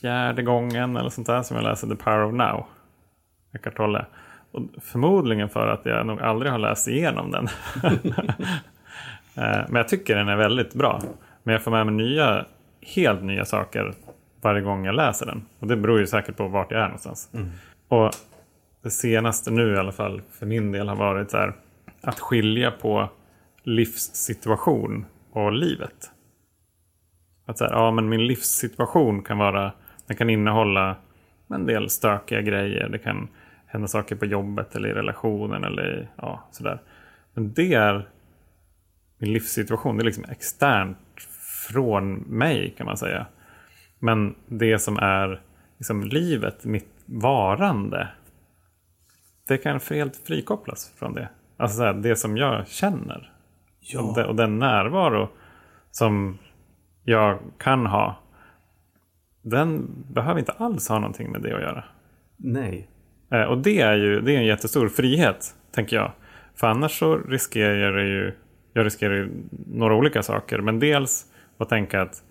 fjärde 0.00 0.42
gången 0.42 0.96
eller 0.96 1.10
sånt 1.10 1.26
där 1.26 1.42
som 1.42 1.56
jag 1.56 1.64
läser 1.64 1.88
The 1.88 1.96
Power 1.96 2.24
of 2.24 2.34
Now. 2.34 2.66
Eckart 3.54 3.76
Tolle. 3.76 4.06
Och 4.52 4.62
förmodligen 4.82 5.48
för 5.48 5.68
att 5.68 5.86
jag 5.86 6.06
nog 6.06 6.20
aldrig 6.20 6.52
har 6.52 6.58
läst 6.58 6.88
igenom 6.88 7.30
den. 7.30 7.48
Eh, 9.38 9.64
men 9.68 9.74
jag 9.74 9.88
tycker 9.88 10.16
den 10.16 10.28
är 10.28 10.36
väldigt 10.36 10.74
bra. 10.74 11.02
Men 11.42 11.52
jag 11.52 11.62
får 11.62 11.70
med 11.70 11.86
mig 11.86 11.94
nya, 11.94 12.44
helt 12.80 13.22
nya 13.22 13.44
saker 13.44 13.94
varje 14.40 14.60
gång 14.60 14.86
jag 14.86 14.94
läser 14.94 15.26
den. 15.26 15.46
Och 15.58 15.66
det 15.66 15.76
beror 15.76 15.98
ju 15.98 16.06
säkert 16.06 16.36
på 16.36 16.48
vart 16.48 16.70
jag 16.70 16.80
är 16.80 16.84
någonstans. 16.84 17.30
Mm. 17.34 17.50
Och 17.88 18.10
det 18.86 18.90
senaste 18.90 19.50
nu 19.50 19.74
i 19.74 19.76
alla 19.76 19.92
fall 19.92 20.22
för 20.30 20.46
min 20.46 20.72
del 20.72 20.88
har 20.88 20.96
varit 20.96 21.30
så 21.30 21.36
här, 21.36 21.52
att 22.00 22.20
skilja 22.20 22.70
på 22.70 23.10
livssituation 23.62 25.06
och 25.30 25.52
livet. 25.52 26.10
Att 27.46 27.58
så 27.58 27.64
här, 27.64 27.72
ja, 27.72 27.90
men 27.90 28.08
min 28.08 28.26
livssituation 28.26 29.22
kan 29.22 29.38
vara, 29.38 29.72
den 30.06 30.16
kan 30.16 30.30
innehålla 30.30 30.96
en 31.48 31.66
del 31.66 31.90
stökiga 31.90 32.42
grejer. 32.42 32.88
Det 32.88 32.98
kan 32.98 33.28
hända 33.66 33.88
saker 33.88 34.16
på 34.16 34.26
jobbet 34.26 34.76
eller 34.76 34.88
i 34.88 34.92
relationen 34.92 35.64
eller 35.64 36.10
ja, 36.16 36.48
sådär. 36.50 36.82
Men 37.34 37.52
det 37.52 37.74
är 37.74 38.08
min 39.18 39.32
livssituation. 39.32 39.96
Det 39.96 40.02
är 40.02 40.04
liksom 40.04 40.24
externt 40.24 40.98
från 41.68 42.14
mig 42.14 42.74
kan 42.76 42.86
man 42.86 42.96
säga. 42.96 43.26
Men 43.98 44.34
det 44.46 44.78
som 44.78 44.98
är 44.98 45.42
liksom 45.78 46.02
livet, 46.04 46.64
mitt 46.64 46.88
varande. 47.06 48.08
Det 49.48 49.58
kan 49.58 49.80
helt 49.90 50.16
frikopplas 50.16 50.92
från 50.98 51.12
det. 51.12 51.28
Alltså 51.56 51.82
här, 51.82 51.92
det 51.92 52.16
som 52.16 52.36
jag 52.36 52.68
känner. 52.68 53.32
Ja. 53.80 54.00
Och, 54.00 54.14
det, 54.14 54.24
och 54.24 54.36
den 54.36 54.58
närvaro 54.58 55.28
som 55.90 56.38
jag 57.04 57.38
kan 57.58 57.86
ha. 57.86 58.16
Den 59.42 59.88
behöver 60.12 60.38
inte 60.38 60.52
alls 60.52 60.88
ha 60.88 60.98
någonting 60.98 61.32
med 61.32 61.42
det 61.42 61.54
att 61.54 61.62
göra. 61.62 61.84
Nej. 62.36 62.88
Eh, 63.30 63.42
och 63.42 63.58
det 63.58 63.80
är 63.80 63.96
ju 63.96 64.20
det 64.20 64.32
är 64.32 64.38
en 64.38 64.46
jättestor 64.46 64.88
frihet, 64.88 65.54
tänker 65.70 65.96
jag. 65.96 66.12
För 66.54 66.66
annars 66.66 66.98
så 66.98 67.16
riskerar 67.16 67.74
jag 67.74 68.06
ju, 68.06 68.34
jag 68.72 68.86
riskerar 68.86 69.14
ju 69.14 69.30
några 69.66 69.94
olika 69.94 70.22
saker. 70.22 70.58
Men 70.58 70.80
dels 70.80 71.26
att 71.58 71.68
tänka 71.68 72.02
att 72.02 72.22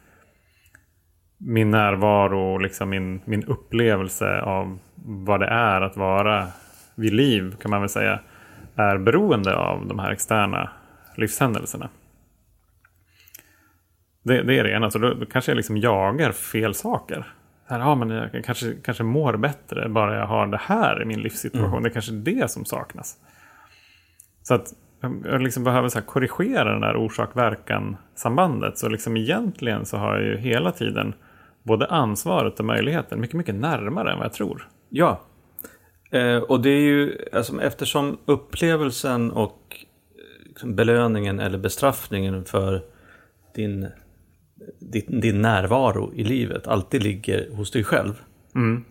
min 1.37 1.71
närvaro 1.71 2.53
och 2.53 2.61
liksom 2.61 2.89
min, 2.89 3.21
min 3.25 3.43
upplevelse 3.43 4.41
av 4.41 4.79
vad 4.95 5.39
det 5.39 5.47
är 5.47 5.81
att 5.81 5.97
vara 5.97 6.47
vid 6.95 7.13
liv, 7.13 7.55
kan 7.61 7.71
man 7.71 7.81
väl 7.81 7.89
säga, 7.89 8.19
är 8.75 8.97
beroende 8.97 9.55
av 9.55 9.87
de 9.87 9.99
här 9.99 10.11
externa 10.11 10.69
livshändelserna. 11.15 11.89
Det, 14.23 14.43
det 14.43 14.59
är 14.59 14.63
det 14.63 14.71
ena, 14.71 14.91
så 14.91 14.99
då, 14.99 15.13
då 15.13 15.25
kanske 15.25 15.51
jag 15.51 15.55
liksom 15.55 15.77
jagar 15.77 16.31
fel 16.31 16.73
saker. 16.73 17.25
Här, 17.67 17.79
ja, 17.79 17.95
men 17.95 18.09
jag 18.09 18.43
kanske, 18.45 18.73
kanske 18.83 19.03
mår 19.03 19.37
bättre 19.37 19.89
bara 19.89 20.15
jag 20.15 20.25
har 20.25 20.47
det 20.47 20.61
här 20.61 21.01
i 21.01 21.05
min 21.05 21.21
livssituation. 21.21 21.69
Mm. 21.69 21.83
Det 21.83 21.89
är 21.89 21.93
kanske 21.93 22.11
det 22.11 22.51
som 22.51 22.65
saknas. 22.65 23.17
Så 24.43 24.53
att 24.53 24.73
jag 25.23 25.41
liksom 25.41 25.63
behöver 25.63 25.89
så 25.89 26.01
korrigera 26.01 26.71
den 26.71 26.81
där 26.81 26.95
orsak-verkan-sambandet. 26.95 28.77
Så 28.77 28.89
liksom 28.89 29.17
egentligen 29.17 29.85
så 29.85 29.97
har 29.97 30.15
jag 30.15 30.23
ju 30.23 30.37
hela 30.37 30.71
tiden 30.71 31.13
både 31.63 31.87
ansvaret 31.87 32.59
och 32.59 32.65
möjligheten 32.65 33.21
mycket, 33.21 33.35
mycket 33.35 33.55
närmare 33.55 34.11
än 34.11 34.17
vad 34.17 34.25
jag 34.25 34.33
tror. 34.33 34.67
Ja, 34.89 35.21
eh, 36.11 36.37
och 36.37 36.61
det 36.61 36.69
är 36.69 36.81
ju 36.81 37.17
alltså, 37.33 37.61
eftersom 37.61 38.17
upplevelsen 38.25 39.31
och 39.31 39.85
liksom, 40.45 40.75
belöningen 40.75 41.39
eller 41.39 41.57
bestraffningen 41.57 42.45
för 42.45 42.81
din 43.55 43.87
din, 44.79 45.19
din 45.21 45.41
närvaro 45.41 46.13
i 46.13 46.23
livet 46.23 46.67
alltid 46.67 47.03
ligger 47.03 47.49
hos 47.51 47.71
dig 47.71 47.83
själv. 47.83 48.21
Mm. 48.55 48.83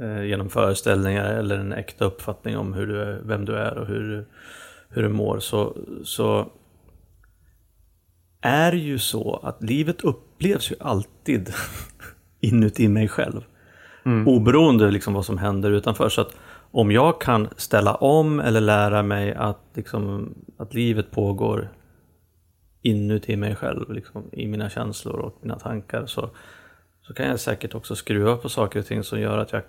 Eh, 0.00 0.24
genom 0.24 0.50
föreställningar 0.50 1.24
eller 1.24 1.58
en 1.58 1.72
äkta 1.72 2.04
uppfattning 2.04 2.56
om 2.56 2.72
hur 2.72 2.86
du 2.86 3.02
är, 3.02 3.20
vem 3.24 3.44
du 3.44 3.56
är 3.56 3.78
och 3.78 3.86
hur, 3.86 4.26
hur 4.88 5.02
du 5.02 5.08
mår. 5.08 5.38
Så, 5.38 5.76
så 6.04 6.52
är 8.40 8.72
ju 8.72 8.98
så 8.98 9.40
att 9.42 9.62
livet 9.62 10.00
upplevs 10.00 10.70
ju 10.70 10.76
alltid 10.80 11.52
inuti 12.40 12.88
mig 12.88 13.08
själv. 13.08 13.40
Mm. 14.04 14.28
Oberoende 14.28 14.90
liksom 14.90 15.14
vad 15.14 15.24
som 15.24 15.38
händer 15.38 15.70
utanför. 15.70 16.08
Så 16.08 16.20
att 16.20 16.36
om 16.74 16.90
jag 16.90 17.20
kan 17.20 17.48
ställa 17.56 17.94
om 17.94 18.40
eller 18.40 18.60
lära 18.60 19.02
mig 19.02 19.34
att, 19.34 19.60
liksom, 19.74 20.34
att 20.56 20.74
livet 20.74 21.10
pågår 21.10 21.68
inuti 22.82 23.36
mig 23.36 23.56
själv, 23.56 23.92
liksom, 23.92 24.28
i 24.32 24.46
mina 24.46 24.70
känslor 24.70 25.18
och 25.18 25.38
mina 25.40 25.58
tankar 25.58 26.06
så, 26.06 26.30
så 27.02 27.14
kan 27.14 27.26
jag 27.26 27.40
säkert 27.40 27.74
också 27.74 27.96
skruva 27.96 28.36
på 28.36 28.48
saker 28.48 28.80
och 28.80 28.86
ting 28.86 29.02
som 29.02 29.20
gör 29.20 29.38
att 29.38 29.52
jag 29.52 29.62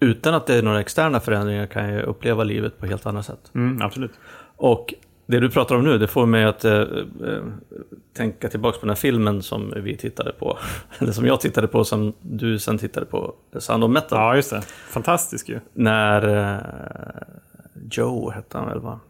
utan 0.00 0.34
att 0.34 0.46
det 0.46 0.54
är 0.54 0.62
några 0.62 0.80
externa 0.80 1.20
förändringar 1.20 1.66
kan 1.66 1.88
jag 1.88 2.04
uppleva 2.04 2.44
livet 2.44 2.78
på 2.78 2.86
helt 2.86 3.06
annat 3.06 3.26
sätt. 3.26 3.50
Mm, 3.54 3.82
absolut. 3.82 4.12
Och 4.56 4.94
det 5.28 5.40
du 5.40 5.50
pratar 5.50 5.74
om 5.76 5.84
nu, 5.84 5.98
det 5.98 6.06
får 6.06 6.26
mig 6.26 6.44
att 6.44 6.64
äh, 6.64 6.84
tänka 8.16 8.48
tillbaka 8.48 8.78
på 8.78 8.80
den 8.80 8.90
här 8.90 8.96
filmen 8.96 9.42
som 9.42 9.72
vi 9.76 9.96
tittade 9.96 10.32
på. 10.32 10.58
Eller 10.98 11.12
som 11.12 11.26
jag 11.26 11.40
tittade 11.40 11.68
på, 11.68 11.84
som 11.84 12.12
du 12.20 12.58
sen 12.58 12.78
tittade 12.78 13.06
på, 13.06 13.34
Sound 13.58 13.84
of 13.84 13.90
Metal. 13.90 14.18
Ja, 14.18 14.36
just 14.36 14.50
det. 14.50 14.62
Fantastisk 14.88 15.48
ju. 15.48 15.60
När 15.72 16.52
äh, 16.54 16.60
Joe 17.90 18.30
hette 18.30 18.58
han 18.58 18.68
väl 18.68 18.80
va? 18.80 19.00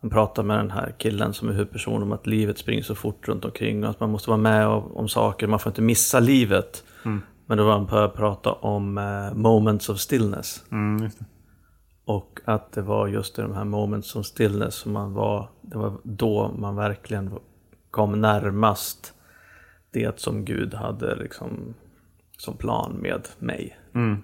Han 0.00 0.10
pratar 0.10 0.42
med 0.42 0.58
den 0.58 0.70
här 0.70 0.94
killen 0.98 1.32
som 1.32 1.48
är 1.48 1.52
huvudperson 1.52 2.02
om 2.02 2.12
att 2.12 2.26
livet 2.26 2.58
springer 2.58 2.82
så 2.82 2.94
fort 2.94 3.28
runt 3.28 3.44
omkring 3.44 3.84
och 3.84 3.90
att 3.90 4.00
man 4.00 4.10
måste 4.10 4.30
vara 4.30 4.40
med 4.40 4.66
om 4.68 5.08
saker, 5.08 5.46
man 5.46 5.58
får 5.58 5.70
inte 5.70 5.82
missa 5.82 6.20
livet. 6.20 6.84
Mm. 7.04 7.22
Men 7.46 7.58
då 7.58 7.64
var 7.64 7.72
han 7.72 7.86
på 7.86 7.96
att 7.96 8.14
prata 8.14 8.52
om 8.52 8.98
uh, 8.98 9.34
moments 9.34 9.88
of 9.88 9.98
stillness. 9.98 10.64
Mm, 10.72 11.10
och 12.06 12.40
att 12.44 12.72
det 12.72 12.82
var 12.82 13.08
just 13.08 13.38
i 13.38 13.42
de 13.42 13.54
här 13.54 13.64
moments 13.64 14.16
of 14.16 14.26
stillness 14.26 14.74
som 14.74 14.92
man 14.92 15.14
var, 15.14 15.48
det 15.60 15.78
var 15.78 15.92
då 16.02 16.54
man 16.58 16.76
verkligen 16.76 17.38
kom 17.90 18.20
närmast 18.20 19.14
det 19.90 20.20
som 20.20 20.44
Gud 20.44 20.74
hade 20.74 21.16
liksom 21.16 21.74
som 22.38 22.56
plan 22.56 22.92
med 22.92 23.28
mig. 23.38 23.78
Mm. 23.94 24.22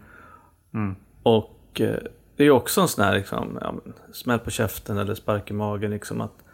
Mm. 0.74 0.96
Och 1.22 1.80
uh, 1.80 1.96
det 2.36 2.44
är 2.44 2.50
också 2.50 2.80
en 2.80 2.88
sån 2.88 3.04
här 3.04 3.14
liksom, 3.14 3.58
ja, 3.60 3.74
smäll 4.12 4.38
på 4.38 4.50
käften 4.50 4.98
eller 4.98 5.14
spark 5.14 5.50
i 5.50 5.54
magen. 5.54 5.90
Liksom, 5.90 6.20
att 6.20 6.44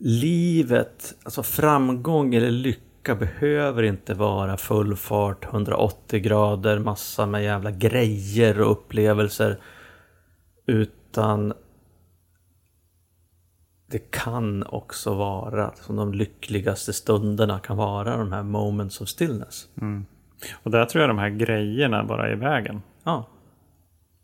livet, 0.00 1.14
alltså 1.22 1.42
framgång 1.42 2.34
eller 2.34 2.50
lycka 2.50 3.14
behöver 3.14 3.82
inte 3.82 4.14
vara 4.14 4.56
full 4.56 4.96
fart, 4.96 5.44
180 5.44 6.20
grader, 6.20 6.78
massa 6.78 7.26
med 7.26 7.44
jävla 7.44 7.70
grejer 7.70 8.60
och 8.60 8.72
upplevelser. 8.72 9.58
Utan 10.68 11.52
det 13.86 14.10
kan 14.10 14.62
också 14.62 15.14
vara, 15.14 15.72
som 15.74 15.96
de 15.96 16.12
lyckligaste 16.12 16.92
stunderna 16.92 17.58
kan 17.58 17.76
vara 17.76 18.16
de 18.16 18.32
här 18.32 18.42
moments 18.42 19.00
of 19.00 19.08
stillness. 19.08 19.68
Mm. 19.80 20.06
Och 20.62 20.70
där 20.70 20.84
tror 20.84 21.02
jag 21.02 21.10
de 21.10 21.18
här 21.18 21.30
grejerna 21.30 22.04
bara 22.04 22.28
är 22.28 22.32
i 22.32 22.36
vägen. 22.36 22.82
Ja. 23.04 23.28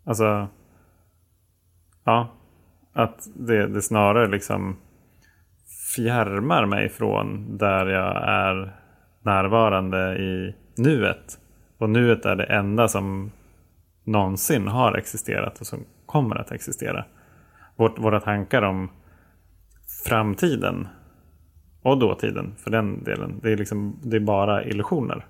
Alltså, 0.05 0.49
Ja, 2.05 2.29
att 2.93 3.29
det, 3.35 3.67
det 3.67 3.83
snarare 3.83 4.29
liksom 4.29 4.77
fjärmar 5.97 6.67
mig 6.67 6.89
från 6.89 7.57
där 7.59 7.87
jag 7.87 8.29
är 8.29 8.77
närvarande 9.23 10.17
i 10.17 10.55
nuet. 10.77 11.39
Och 11.79 11.91
nuet 11.91 12.25
är 12.25 12.37
det 12.37 12.45
enda 12.45 12.89
som 12.89 13.31
någonsin 14.05 14.69
har 14.69 14.97
existerat 14.97 15.61
och 15.61 15.67
som 15.67 15.85
kommer 16.15 16.37
att 16.37 16.53
existera. 16.53 17.05
Vårt, 17.77 17.99
våra 17.99 18.21
tankar 18.21 18.63
om 18.63 18.91
framtiden 20.07 20.89
och 21.83 21.99
dåtiden 21.99 22.55
för 22.59 22.71
den 22.71 23.05
delen, 23.05 23.41
det 23.43 23.53
är, 23.53 23.57
liksom, 23.57 24.01
det 24.03 24.17
är 24.17 24.21
bara 24.21 24.65
illusioner. 24.65 25.27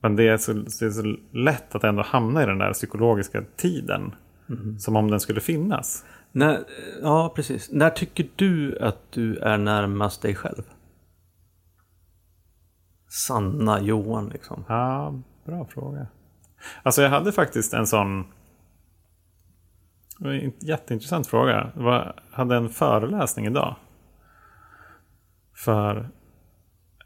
Men 0.00 0.16
det 0.16 0.28
är, 0.28 0.36
så, 0.36 0.52
det 0.52 0.82
är 0.82 0.90
så 0.90 1.16
lätt 1.32 1.74
att 1.74 1.84
ändå 1.84 2.02
hamna 2.02 2.42
i 2.42 2.46
den 2.46 2.58
där 2.58 2.72
psykologiska 2.72 3.42
tiden 3.56 4.12
Mm. 4.50 4.78
Som 4.78 4.96
om 4.96 5.10
den 5.10 5.20
skulle 5.20 5.40
finnas. 5.40 6.04
När, 6.32 6.58
ja, 7.02 7.32
precis. 7.36 7.70
När 7.72 7.90
tycker 7.90 8.28
du 8.36 8.78
att 8.78 9.12
du 9.12 9.36
är 9.36 9.58
närmast 9.58 10.22
dig 10.22 10.34
själv? 10.34 10.62
Sanna 13.08 13.80
Johan 13.80 14.28
liksom. 14.28 14.64
Ja, 14.68 15.20
bra 15.44 15.64
fråga. 15.64 16.06
Alltså 16.82 17.02
jag 17.02 17.10
hade 17.10 17.32
faktiskt 17.32 17.74
en 17.74 17.86
sån 17.86 18.24
en 20.24 20.52
jätteintressant 20.60 21.26
fråga. 21.26 21.70
Jag 21.76 22.12
hade 22.30 22.56
en 22.56 22.68
föreläsning 22.68 23.46
idag. 23.46 23.76
För 25.54 26.08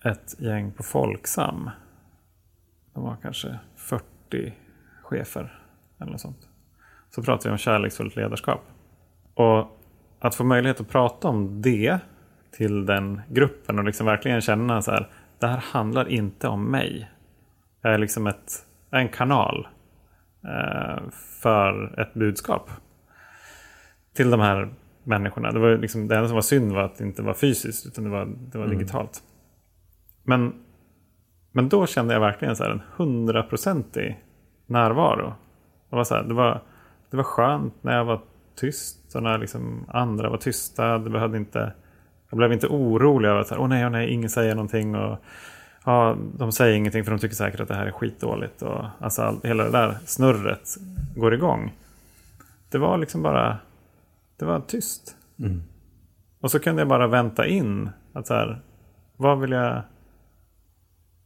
ett 0.05 0.41
gäng 0.41 0.73
på 0.73 0.83
Folksam. 0.83 1.71
De 2.95 3.03
var 3.03 3.17
kanske 3.23 3.59
40 3.77 4.55
chefer 5.03 5.61
eller 5.99 6.13
något 6.13 6.21
sånt 6.21 6.49
så 7.15 7.23
pratade 7.23 7.49
vi 7.49 7.53
om 7.53 7.59
kärleksfullt 7.59 8.17
ledarskap. 8.17 8.61
Och 9.35 9.81
att 10.21 10.35
få 10.35 10.45
möjlighet 10.45 10.81
att 10.81 10.89
prata 10.89 11.29
om 11.29 11.63
det 11.63 11.99
till 12.51 12.87
den 12.87 13.21
gruppen 13.29 13.79
och 13.79 13.85
liksom 13.85 14.07
verkligen 14.07 14.41
känna 14.41 14.83
så 14.83 14.91
här, 14.91 15.09
det 15.39 15.47
här 15.47 15.63
handlar 15.73 16.09
inte 16.09 16.49
om 16.49 16.71
mig. 16.71 17.11
Jag 17.83 17.95
är 17.95 17.99
liksom 17.99 18.27
ett, 18.27 18.67
en 18.91 19.09
kanal 19.09 19.69
eh, 20.45 21.03
för 21.43 22.01
ett 22.01 22.15
budskap 22.15 22.71
till 24.15 24.31
de 24.31 24.41
här 24.41 24.75
människorna. 25.05 25.53
Det, 25.53 25.59
var 25.59 25.77
liksom, 25.77 26.09
det 26.09 26.17
enda 26.17 26.29
som 26.29 26.35
var 26.35 26.43
synd 26.43 26.73
var 26.73 26.83
att 26.83 26.99
det 26.99 27.05
inte 27.05 27.23
var 27.23 27.35
fysiskt 27.35 27.87
utan 27.87 28.05
det 28.05 28.11
var, 28.11 28.29
det 28.53 28.59
var 28.59 28.67
digitalt. 28.67 29.23
Men, 30.23 30.53
men 31.53 31.69
då 31.69 31.87
kände 31.87 32.15
jag 32.15 32.21
verkligen 32.21 32.57
så 32.57 32.65
här 32.65 32.71
en 32.71 32.83
hundraprocentig 32.97 34.25
närvaro. 34.67 35.35
Det 35.91 35.97
var, 35.97 36.05
så 36.05 36.15
här, 36.15 36.23
det, 36.23 36.35
var, 36.35 36.63
det 37.11 37.17
var 37.17 37.25
skönt 37.25 37.75
när 37.83 37.97
jag 37.97 38.05
var 38.05 38.21
tyst 38.55 39.15
och 39.15 39.23
när 39.23 39.39
liksom 39.39 39.85
andra 39.89 40.31
var 40.31 40.37
tysta. 40.37 40.99
Det 40.99 41.11
behövde 41.11 41.39
inte, 41.39 41.73
jag 42.31 42.37
blev 42.37 42.53
inte 42.53 42.67
orolig 42.67 43.29
över 43.29 43.41
att 43.41 43.53
åh 43.53 43.69
nej, 43.69 43.85
åh 43.85 43.91
nej, 43.91 44.11
ingen 44.11 44.31
säger 44.31 44.55
någonting. 44.55 44.95
Och, 44.95 45.19
ja, 45.85 46.17
de 46.39 46.53
säger 46.53 46.77
ingenting 46.77 47.05
för 47.05 47.11
de 47.11 47.19
tycker 47.19 47.35
säkert 47.35 47.61
att 47.61 47.69
det 47.69 47.75
här 47.75 47.87
är 47.87 47.91
skitdåligt. 47.91 48.63
Och, 48.63 48.85
alltså, 49.01 49.23
all, 49.23 49.41
hela 49.43 49.65
det 49.65 49.71
där 49.71 49.99
snurret 50.07 50.77
går 51.17 51.35
igång. 51.35 51.73
Det 52.71 52.79
var 52.79 52.99
liksom 52.99 53.23
bara, 53.23 53.59
det 54.37 54.45
var 54.45 54.61
tyst. 54.61 55.17
Mm. 55.39 55.63
Och 56.41 56.51
så 56.51 56.61
kunde 56.61 56.81
jag 56.81 56.89
bara 56.89 57.07
vänta 57.07 57.47
in. 57.47 57.91
Att 58.13 58.27
så 58.27 58.35
här, 58.35 58.63
vad 59.17 59.41
vill 59.41 59.51
jag 59.51 59.83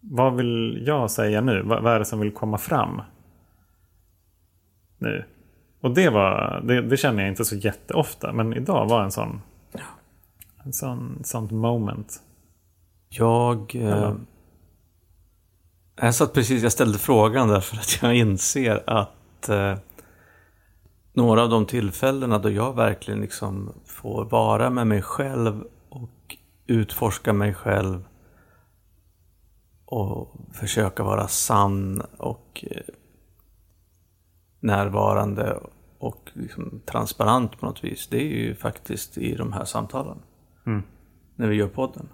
vad 0.00 0.34
vill 0.34 0.82
jag 0.86 1.10
säga 1.10 1.40
nu? 1.40 1.62
Vad, 1.62 1.82
vad 1.82 1.94
är 1.94 1.98
det 1.98 2.04
som 2.04 2.20
vill 2.20 2.32
komma 2.32 2.58
fram? 2.58 3.02
Nu. 4.98 5.24
Och 5.80 5.94
det 5.94 6.10
var, 6.10 6.62
det, 6.64 6.82
det 6.82 6.96
känner 6.96 7.22
jag 7.22 7.32
inte 7.32 7.44
så 7.44 7.56
jätteofta. 7.56 8.32
Men 8.32 8.54
idag 8.54 8.88
var 8.88 9.02
en 9.02 9.10
sån, 9.10 9.40
en 10.64 10.72
sån, 10.72 11.20
sånt 11.24 11.50
moment. 11.50 12.22
Jag... 13.08 13.74
Eh, 13.74 14.14
jag 16.00 16.14
satt 16.14 16.34
precis, 16.34 16.62
jag 16.62 16.72
ställde 16.72 16.98
frågan 16.98 17.48
därför 17.48 17.76
att 17.76 18.02
jag 18.02 18.16
inser 18.16 18.82
att 18.86 19.48
eh, 19.48 19.74
några 21.18 21.42
av 21.42 21.48
de 21.48 21.66
tillfällena 21.66 22.38
då 22.38 22.50
jag 22.50 22.76
verkligen 22.76 23.20
liksom 23.20 23.72
får 23.84 24.24
vara 24.24 24.70
med 24.70 24.86
mig 24.86 25.02
själv 25.02 25.64
och 25.88 26.36
utforska 26.66 27.32
mig 27.32 27.54
själv 27.54 28.04
och 29.84 30.36
försöka 30.52 31.02
vara 31.02 31.28
sann 31.28 32.02
och 32.16 32.64
eh, 32.70 32.82
närvarande 34.60 35.60
och 35.98 36.30
liksom 36.32 36.80
transparent 36.86 37.60
på 37.60 37.66
något 37.66 37.84
vis. 37.84 38.08
Det 38.10 38.16
är 38.16 38.38
ju 38.38 38.54
faktiskt 38.54 39.18
i 39.18 39.34
de 39.34 39.52
här 39.52 39.64
samtalen. 39.64 40.18
Mm. 40.66 40.82
När 41.36 41.48
vi 41.48 41.56
gör 41.56 41.68
podden. 41.68 42.08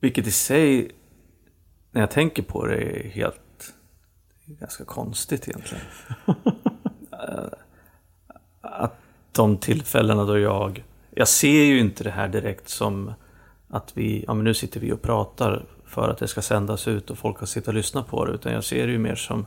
Vilket 0.00 0.26
i 0.26 0.32
sig, 0.32 0.90
när 1.90 2.00
jag 2.00 2.10
tänker 2.10 2.42
på 2.42 2.66
det, 2.66 3.06
är 3.06 3.10
helt 3.10 3.42
är 4.46 4.54
ganska 4.54 4.84
konstigt 4.84 5.48
egentligen. 5.48 5.84
De 9.32 9.56
tillfällena 9.56 10.24
då 10.24 10.38
jag, 10.38 10.84
jag 11.10 11.28
ser 11.28 11.64
ju 11.64 11.80
inte 11.80 12.04
det 12.04 12.10
här 12.10 12.28
direkt 12.28 12.68
som 12.68 13.12
att 13.68 13.92
vi, 13.94 14.24
ja 14.26 14.34
men 14.34 14.44
nu 14.44 14.54
sitter 14.54 14.80
vi 14.80 14.92
och 14.92 15.02
pratar 15.02 15.64
för 15.86 16.08
att 16.08 16.18
det 16.18 16.28
ska 16.28 16.42
sändas 16.42 16.88
ut 16.88 17.10
och 17.10 17.18
folk 17.18 17.36
ska 17.36 17.46
sitta 17.46 17.70
och 17.70 17.74
lyssna 17.74 18.02
på 18.02 18.24
det. 18.24 18.32
Utan 18.32 18.52
jag 18.52 18.64
ser 18.64 18.86
det 18.86 18.92
ju 18.92 18.98
mer 18.98 19.14
som 19.14 19.46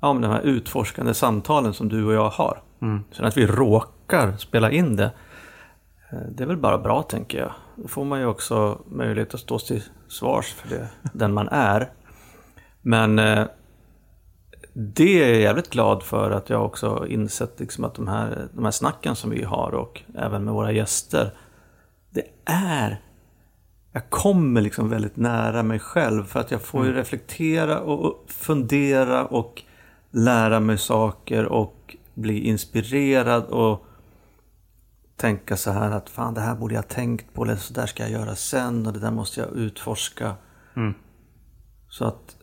ja, 0.00 0.12
men 0.12 0.22
de 0.22 0.30
här 0.30 0.42
utforskande 0.42 1.14
samtalen 1.14 1.74
som 1.74 1.88
du 1.88 2.04
och 2.04 2.14
jag 2.14 2.30
har. 2.30 2.62
Mm. 2.82 3.04
Sen 3.12 3.24
att 3.24 3.36
vi 3.36 3.46
råkar 3.46 4.36
spela 4.36 4.70
in 4.70 4.96
det, 4.96 5.10
eh, 6.12 6.18
det 6.30 6.42
är 6.42 6.46
väl 6.46 6.56
bara 6.56 6.78
bra 6.78 7.02
tänker 7.02 7.38
jag. 7.38 7.52
Då 7.76 7.88
får 7.88 8.04
man 8.04 8.20
ju 8.20 8.26
också 8.26 8.80
möjlighet 8.86 9.34
att 9.34 9.40
stå 9.40 9.58
till 9.58 9.82
svars 10.08 10.52
för 10.52 10.68
det, 10.68 10.88
den 11.12 11.34
man 11.34 11.48
är. 11.48 11.90
Men 12.82 13.18
eh, 13.18 13.46
det 14.78 15.24
är 15.24 15.28
jag 15.28 15.40
jävligt 15.40 15.70
glad 15.70 16.02
för 16.02 16.30
att 16.30 16.50
jag 16.50 16.64
också 16.64 17.06
insett 17.08 17.60
liksom 17.60 17.84
att 17.84 17.94
de 17.94 18.08
här, 18.08 18.48
de 18.52 18.64
här 18.64 18.70
snacken 18.70 19.16
som 19.16 19.30
vi 19.30 19.44
har 19.44 19.74
och 19.74 20.02
även 20.14 20.44
med 20.44 20.54
våra 20.54 20.72
gäster, 20.72 21.34
det 22.10 22.24
är 22.44 23.00
jag 23.92 24.10
kommer 24.10 24.60
liksom 24.60 24.90
väldigt 24.90 25.16
nära 25.16 25.62
mig 25.62 25.78
själv 25.78 26.24
för 26.24 26.40
att 26.40 26.50
jag 26.50 26.62
får 26.62 26.86
ju 26.86 26.92
reflektera 26.92 27.80
och 27.80 28.24
fundera 28.26 29.26
och 29.26 29.62
lära 30.10 30.60
mig 30.60 30.78
saker 30.78 31.44
och 31.46 31.96
bli 32.14 32.40
inspirerad 32.40 33.44
och 33.44 33.86
tänka 35.16 35.56
så 35.56 35.70
här 35.70 35.90
att 35.90 36.08
fan 36.08 36.34
det 36.34 36.40
här 36.40 36.54
borde 36.54 36.74
jag 36.74 36.88
tänkt 36.88 37.34
på 37.34 37.44
eller 37.44 37.56
så 37.56 37.74
där 37.74 37.86
ska 37.86 38.02
jag 38.02 38.12
göra 38.12 38.36
sen 38.36 38.86
och 38.86 38.92
det 38.92 38.98
där 39.00 39.10
måste 39.10 39.40
jag 39.40 39.52
utforska. 39.52 40.34
Mm. 40.74 40.94
Så 41.88 42.04
att 42.04 42.36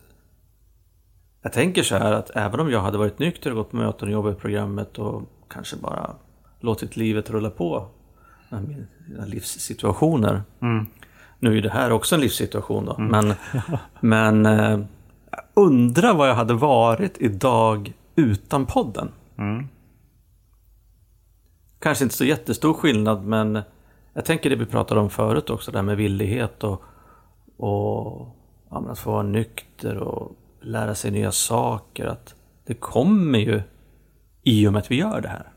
jag 1.44 1.52
tänker 1.52 1.82
så 1.82 1.96
här 1.96 2.12
att 2.12 2.30
även 2.34 2.60
om 2.60 2.70
jag 2.70 2.80
hade 2.80 2.98
varit 2.98 3.18
nykter 3.18 3.50
och 3.50 3.56
gått 3.56 3.70
på 3.70 3.76
möten 3.76 4.08
och 4.08 4.12
jobbat 4.12 4.36
i 4.36 4.40
programmet 4.40 4.98
och 4.98 5.22
kanske 5.48 5.76
bara 5.76 6.10
låtit 6.60 6.96
livet 6.96 7.30
rulla 7.30 7.50
på 7.50 7.88
med 8.48 8.86
mina 9.08 9.24
livssituationer. 9.26 10.42
Mm. 10.60 10.86
Nu 11.38 11.50
är 11.50 11.54
ju 11.54 11.60
det 11.60 11.70
här 11.70 11.92
också 11.92 12.14
en 12.14 12.20
livssituation 12.20 12.84
då, 12.84 12.96
men, 12.98 13.34
men 14.00 14.46
eh, 14.46 14.80
jag 15.30 15.40
undrar 15.54 16.14
vad 16.14 16.28
jag 16.28 16.34
hade 16.34 16.54
varit 16.54 17.18
idag 17.18 17.92
utan 18.16 18.66
podden. 18.66 19.08
Mm. 19.38 19.68
Kanske 21.78 22.04
inte 22.04 22.16
så 22.16 22.24
jättestor 22.24 22.74
skillnad, 22.74 23.24
men 23.24 23.62
jag 24.12 24.24
tänker 24.24 24.50
det 24.50 24.56
vi 24.56 24.66
pratade 24.66 25.00
om 25.00 25.10
förut 25.10 25.50
också, 25.50 25.70
det 25.70 25.78
här 25.78 25.82
med 25.82 25.96
villighet 25.96 26.64
och, 26.64 26.82
och 27.56 28.28
ja, 28.70 28.86
att 28.90 28.98
få 28.98 29.10
vara 29.10 29.22
nykter 29.22 29.96
och 29.96 30.36
lära 30.64 30.94
sig 30.94 31.10
nya 31.10 31.32
saker. 31.32 32.06
Att 32.06 32.34
det 32.66 32.74
kommer 32.74 33.38
ju 33.38 33.62
i 34.42 34.68
och 34.68 34.72
med 34.72 34.80
att 34.80 34.90
vi 34.90 34.96
gör 34.96 35.20
det 35.20 35.28
här. 35.28 35.48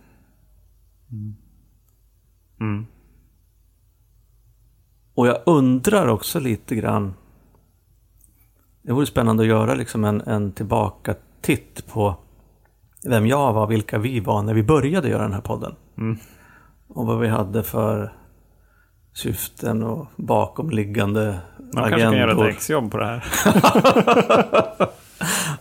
Mm. 2.60 2.86
Och 5.14 5.28
jag 5.28 5.38
undrar 5.46 6.08
också 6.08 6.40
lite 6.40 6.76
grann. 6.76 7.14
Det 8.82 8.94
vore 8.94 9.06
spännande 9.06 9.44
att 9.44 9.50
göra 9.50 9.74
liksom 9.76 10.04
en, 10.04 10.22
en 10.22 10.52
tillbaka 10.52 11.16
titt 11.42 11.88
på 11.88 12.16
vem 13.04 13.28
jag 13.28 13.54
var, 13.54 13.68
vilka 13.68 13.98
vi 13.98 14.20
var 14.20 14.42
när 14.42 14.54
vi 14.54 14.64
började 14.64 15.10
göra 15.10 15.24
den 15.24 15.34
här 15.34 15.42
podden. 15.42 15.76
Mm. 15.98 16.18
Och 16.88 17.06
vad 17.06 17.20
vi 17.20 17.28
hade 17.28 17.64
för 17.64 18.14
syften 19.14 19.84
och 19.84 20.08
bakomliggande 20.16 21.40
Man 21.74 21.84
kanske 21.84 22.00
kan 22.02 22.14
göra 22.14 22.32
agendor. 22.32 22.50
ett 22.50 22.56
exjobb 22.56 22.92
på 22.92 22.98
det 22.98 23.06
här. 23.06 23.24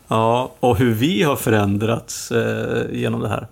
Ja, 0.09 0.53
och 0.61 0.77
hur 0.77 0.95
vi 0.95 1.23
har 1.23 1.37
förändrats 1.37 2.33
eh, 2.33 2.87
genom 2.90 3.21
det 3.21 3.29
här. 3.29 3.47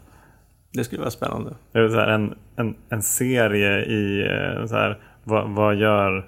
Det 0.73 0.85
skulle 0.85 1.01
vara 1.01 1.11
spännande. 1.11 1.55
Det 1.73 1.91
så 1.91 1.97
här 1.97 2.09
en, 2.09 2.35
en, 2.57 2.75
en 2.89 3.03
serie 3.03 3.85
i 3.85 4.21
eh, 4.21 4.67
så 4.67 4.75
här, 4.75 4.99
vad, 5.25 5.51
vad 5.51 5.75
gör 5.77 6.27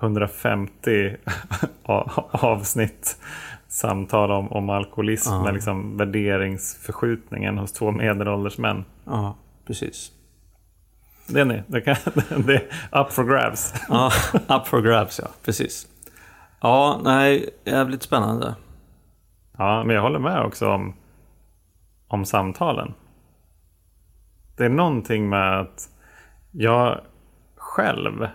150 0.00 1.16
a- 1.84 2.10
avsnitt 2.30 3.16
samtal 3.68 4.30
om, 4.30 4.52
om 4.52 4.70
alkoholism 4.70 5.30
Ja. 5.32 5.42
med 5.44 5.54
liksom 5.54 5.96
värderingsförskjutningen 5.96 7.58
hos 7.58 7.72
två 7.72 7.90
medelålders 7.90 8.58
män. 8.58 8.84
Ja, 9.04 9.36
precis. 9.66 10.10
Det 11.28 11.40
är 11.40 11.44
ni. 11.44 11.62
Det, 11.66 11.80
kan, 11.80 11.96
det 12.46 12.54
är 12.54 13.00
up 13.00 13.12
for 13.12 13.24
grabs. 13.24 13.74
Ja, 13.88 14.12
up 14.56 14.66
for 14.66 14.80
grabs 14.82 15.18
ja, 15.22 15.28
precis. 15.44 15.86
Ja, 16.60 17.00
nej, 17.04 17.48
jävligt 17.64 18.02
spännande. 18.02 18.54
Ja, 19.58 19.84
men 19.84 19.96
jag 19.96 20.02
håller 20.02 20.18
med 20.18 20.42
också 20.42 20.68
om, 20.68 20.94
om 22.08 22.24
samtalen. 22.24 22.94
Det 24.56 24.64
är 24.64 24.68
någonting 24.68 25.28
med 25.28 25.60
att 25.60 25.88
jag 26.50 27.00
själv, 27.56 28.28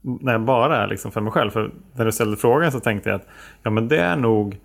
när 0.00 0.32
jag 0.32 0.44
bara 0.44 0.82
är 0.82 0.86
liksom 0.86 1.12
för 1.12 1.20
mig 1.20 1.32
själv, 1.32 1.50
för 1.50 1.70
när 1.92 2.04
du 2.04 2.12
ställde 2.12 2.36
frågan 2.36 2.72
så 2.72 2.80
tänkte 2.80 3.10
jag 3.10 3.16
att 3.16 3.26
ja, 3.62 3.70
men 3.70 3.88
det 3.88 3.98
är 3.98 4.16
nog 4.16 4.60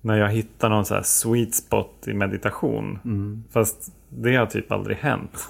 när 0.00 0.16
jag 0.16 0.28
hittar 0.28 0.68
någon 0.68 0.84
så 0.84 0.94
här 0.94 1.02
sweet 1.02 1.54
spot 1.54 2.04
i 2.06 2.14
meditation. 2.14 2.98
Fast 3.50 3.92
det 4.08 4.36
har 4.36 4.46
typ 4.46 4.72
aldrig 4.72 4.96
hänt. 4.96 5.46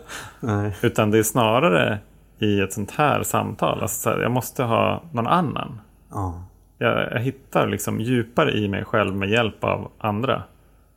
Utan 0.82 1.10
det 1.10 1.18
är 1.18 1.22
snarare 1.22 1.98
i 2.38 2.60
ett 2.60 2.72
sånt 2.72 2.90
här 2.90 3.22
samtal. 3.22 3.80
Alltså 3.82 4.00
så 4.00 4.10
här, 4.10 4.18
jag 4.18 4.30
måste 4.30 4.62
ha 4.62 5.02
någon 5.12 5.26
annan. 5.26 5.80
Ja. 6.10 6.47
Jag, 6.78 7.12
jag 7.12 7.20
hittar 7.20 7.66
liksom 7.66 8.00
djupare 8.00 8.52
i 8.52 8.68
mig 8.68 8.84
själv 8.84 9.16
med 9.16 9.28
hjälp 9.28 9.64
av 9.64 9.90
andra. 9.98 10.42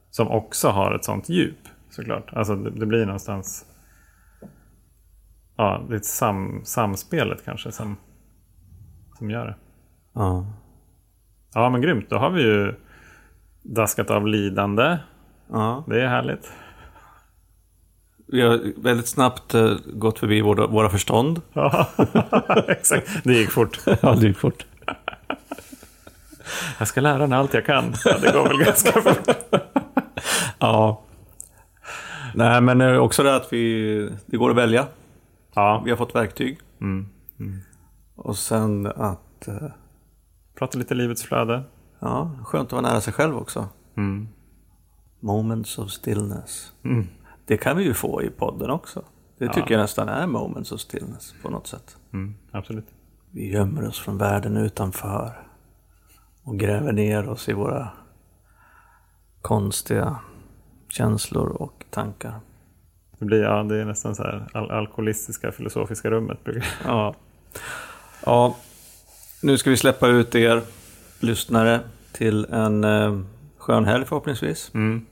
Som 0.09 0.27
också 0.27 0.69
har 0.69 0.95
ett 0.95 1.05
sånt 1.05 1.29
djup 1.29 1.57
såklart. 1.89 2.33
Alltså 2.33 2.55
det, 2.55 2.69
det 2.69 2.85
blir 2.85 3.05
någonstans... 3.05 3.65
Ja, 5.57 5.85
det 5.89 5.95
är 5.95 5.99
sam, 5.99 6.61
samspelet 6.65 7.45
kanske 7.45 7.71
som, 7.71 7.97
som 9.17 9.29
gör 9.29 9.45
det. 9.45 9.55
Ja. 10.13 10.45
Ja, 11.53 11.69
men 11.69 11.81
grymt. 11.81 12.09
Då 12.09 12.17
har 12.17 12.29
vi 12.29 12.41
ju 12.41 12.75
daskat 13.63 14.11
av 14.11 14.27
lidande. 14.27 14.97
ja. 15.49 15.83
Det 15.87 16.01
är 16.01 16.07
härligt. 16.07 16.51
Vi 18.27 18.41
har 18.41 18.81
väldigt 18.83 19.07
snabbt 19.07 19.53
eh, 19.53 19.73
gått 19.93 20.19
förbi 20.19 20.41
våra, 20.41 20.67
våra 20.67 20.89
förstånd. 20.89 21.41
Ja, 21.53 21.87
exakt. 22.67 23.23
Det 23.23 23.33
gick 23.33 23.49
fort. 23.51 23.79
Ja, 24.01 24.15
det 24.15 24.27
gick 24.27 24.37
fort. 24.37 24.65
Jag 26.79 26.87
ska 26.87 27.01
lära 27.01 27.27
mig 27.27 27.37
allt 27.39 27.53
jag 27.53 27.65
kan. 27.65 27.93
Ja, 28.05 28.17
det 28.21 28.31
går 28.31 28.47
väl 28.47 28.57
ganska 28.65 29.01
fort. 29.01 29.27
Ja. 30.59 31.01
Nej, 32.35 32.61
men 32.61 32.81
eh, 32.81 32.97
också 32.97 33.23
det 33.23 33.35
att 33.35 33.53
vi, 33.53 34.09
det 34.25 34.37
går 34.37 34.49
att 34.49 34.55
välja. 34.55 34.87
Ja, 35.53 35.81
Vi 35.85 35.89
har 35.91 35.97
fått 35.97 36.15
verktyg. 36.15 36.59
Mm. 36.81 37.07
Och 38.15 38.37
sen 38.37 38.85
att, 38.85 39.47
eh, 39.47 39.55
prata 40.57 40.77
lite 40.77 40.93
livets 40.95 41.23
flöde. 41.23 41.63
ja, 41.99 42.31
skönt 42.45 42.67
att 42.67 42.71
vara 42.71 42.81
nära 42.81 43.01
sig 43.01 43.13
själv 43.13 43.37
också. 43.37 43.67
Mm. 43.97 44.27
Moments 45.19 45.77
of 45.77 45.91
stillness. 45.91 46.71
Mm. 46.83 47.07
Det 47.45 47.57
kan 47.57 47.77
vi 47.77 47.83
ju 47.83 47.93
få 47.93 48.23
i 48.23 48.29
podden 48.29 48.69
också. 48.69 49.03
Det 49.37 49.47
tycker 49.47 49.59
Ja. 49.61 49.71
jag 49.71 49.79
nästan 49.81 50.09
är 50.09 50.27
moments 50.27 50.71
of 50.71 50.79
stillness 50.79 51.33
på 51.41 51.49
något 51.49 51.67
sätt. 51.67 51.97
Mm. 52.13 52.35
Absolut. 52.51 52.87
Vi 53.31 53.51
gömmer 53.51 53.87
oss 53.87 53.99
från 53.99 54.17
världen 54.17 54.57
utanför 54.57 55.47
och 56.43 56.59
gräver 56.59 56.91
ner 56.91 57.29
oss 57.29 57.49
i 57.49 57.53
våra 57.53 57.89
konstiga 59.41 60.15
känslor 60.89 61.49
och 61.49 61.83
tankar. 61.89 62.39
Det, 63.19 63.25
blir, 63.25 63.43
ja, 63.43 63.63
det 63.63 63.81
är 63.81 63.85
nästan 63.85 64.15
så 64.15 64.23
här 64.23 64.47
al- 64.53 64.71
alkoholistiska 64.71 65.51
filosofiska 65.51 66.09
rummet. 66.11 66.43
brukar- 66.43 66.65
Ja. 66.85 67.15
ja, 68.25 68.55
nu 69.41 69.57
ska 69.57 69.69
vi 69.69 69.77
släppa 69.77 70.07
ut 70.07 70.35
er 70.35 70.61
lyssnare 71.19 71.79
till 72.11 72.45
en 72.45 72.83
eh, 72.83 73.19
skön 73.57 73.85
helg 73.85 74.05
förhoppningsvis. 74.05 74.71
Mm. 74.73 75.05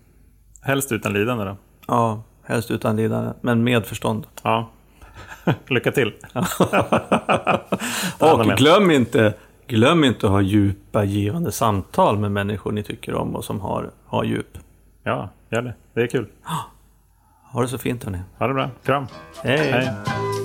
Helst 0.61 0.91
utan 0.91 1.13
lidande 1.13 1.43
då. 1.45 1.57
Ja, 1.87 2.23
helst 2.43 2.71
utan 2.71 2.95
lidande, 2.95 3.33
men 3.41 3.63
med 3.63 3.85
förstånd. 3.85 4.27
Ja. 4.43 4.69
Lycka 5.69 5.91
till. 5.91 6.13
Och 8.19 8.45
glöm 8.57 8.91
inte, 8.91 9.33
glöm 9.69 10.03
inte 10.03 10.25
att 10.25 10.31
ha 10.31 10.41
djupa, 10.41 11.03
givande 11.03 11.51
samtal 11.51 12.19
med 12.19 12.31
människor 12.31 12.71
ni 12.71 12.83
tycker 12.83 13.13
om 13.13 13.35
och 13.35 13.45
som 13.45 13.61
har, 13.61 13.91
har 14.05 14.23
djup. 14.23 14.57
Ja, 15.03 15.29
gör 15.49 15.61
det. 15.61 15.73
Det 15.93 16.01
är 16.01 16.07
kul. 16.07 16.27
Ha 17.51 17.61
det 17.61 17.67
så 17.67 17.77
fint 17.77 18.03
hörni. 18.03 18.19
Ha 18.37 18.47
det 18.47 18.53
bra. 18.53 18.69
Kram. 18.83 19.07
Hej! 19.43 19.71
Hej. 19.71 20.38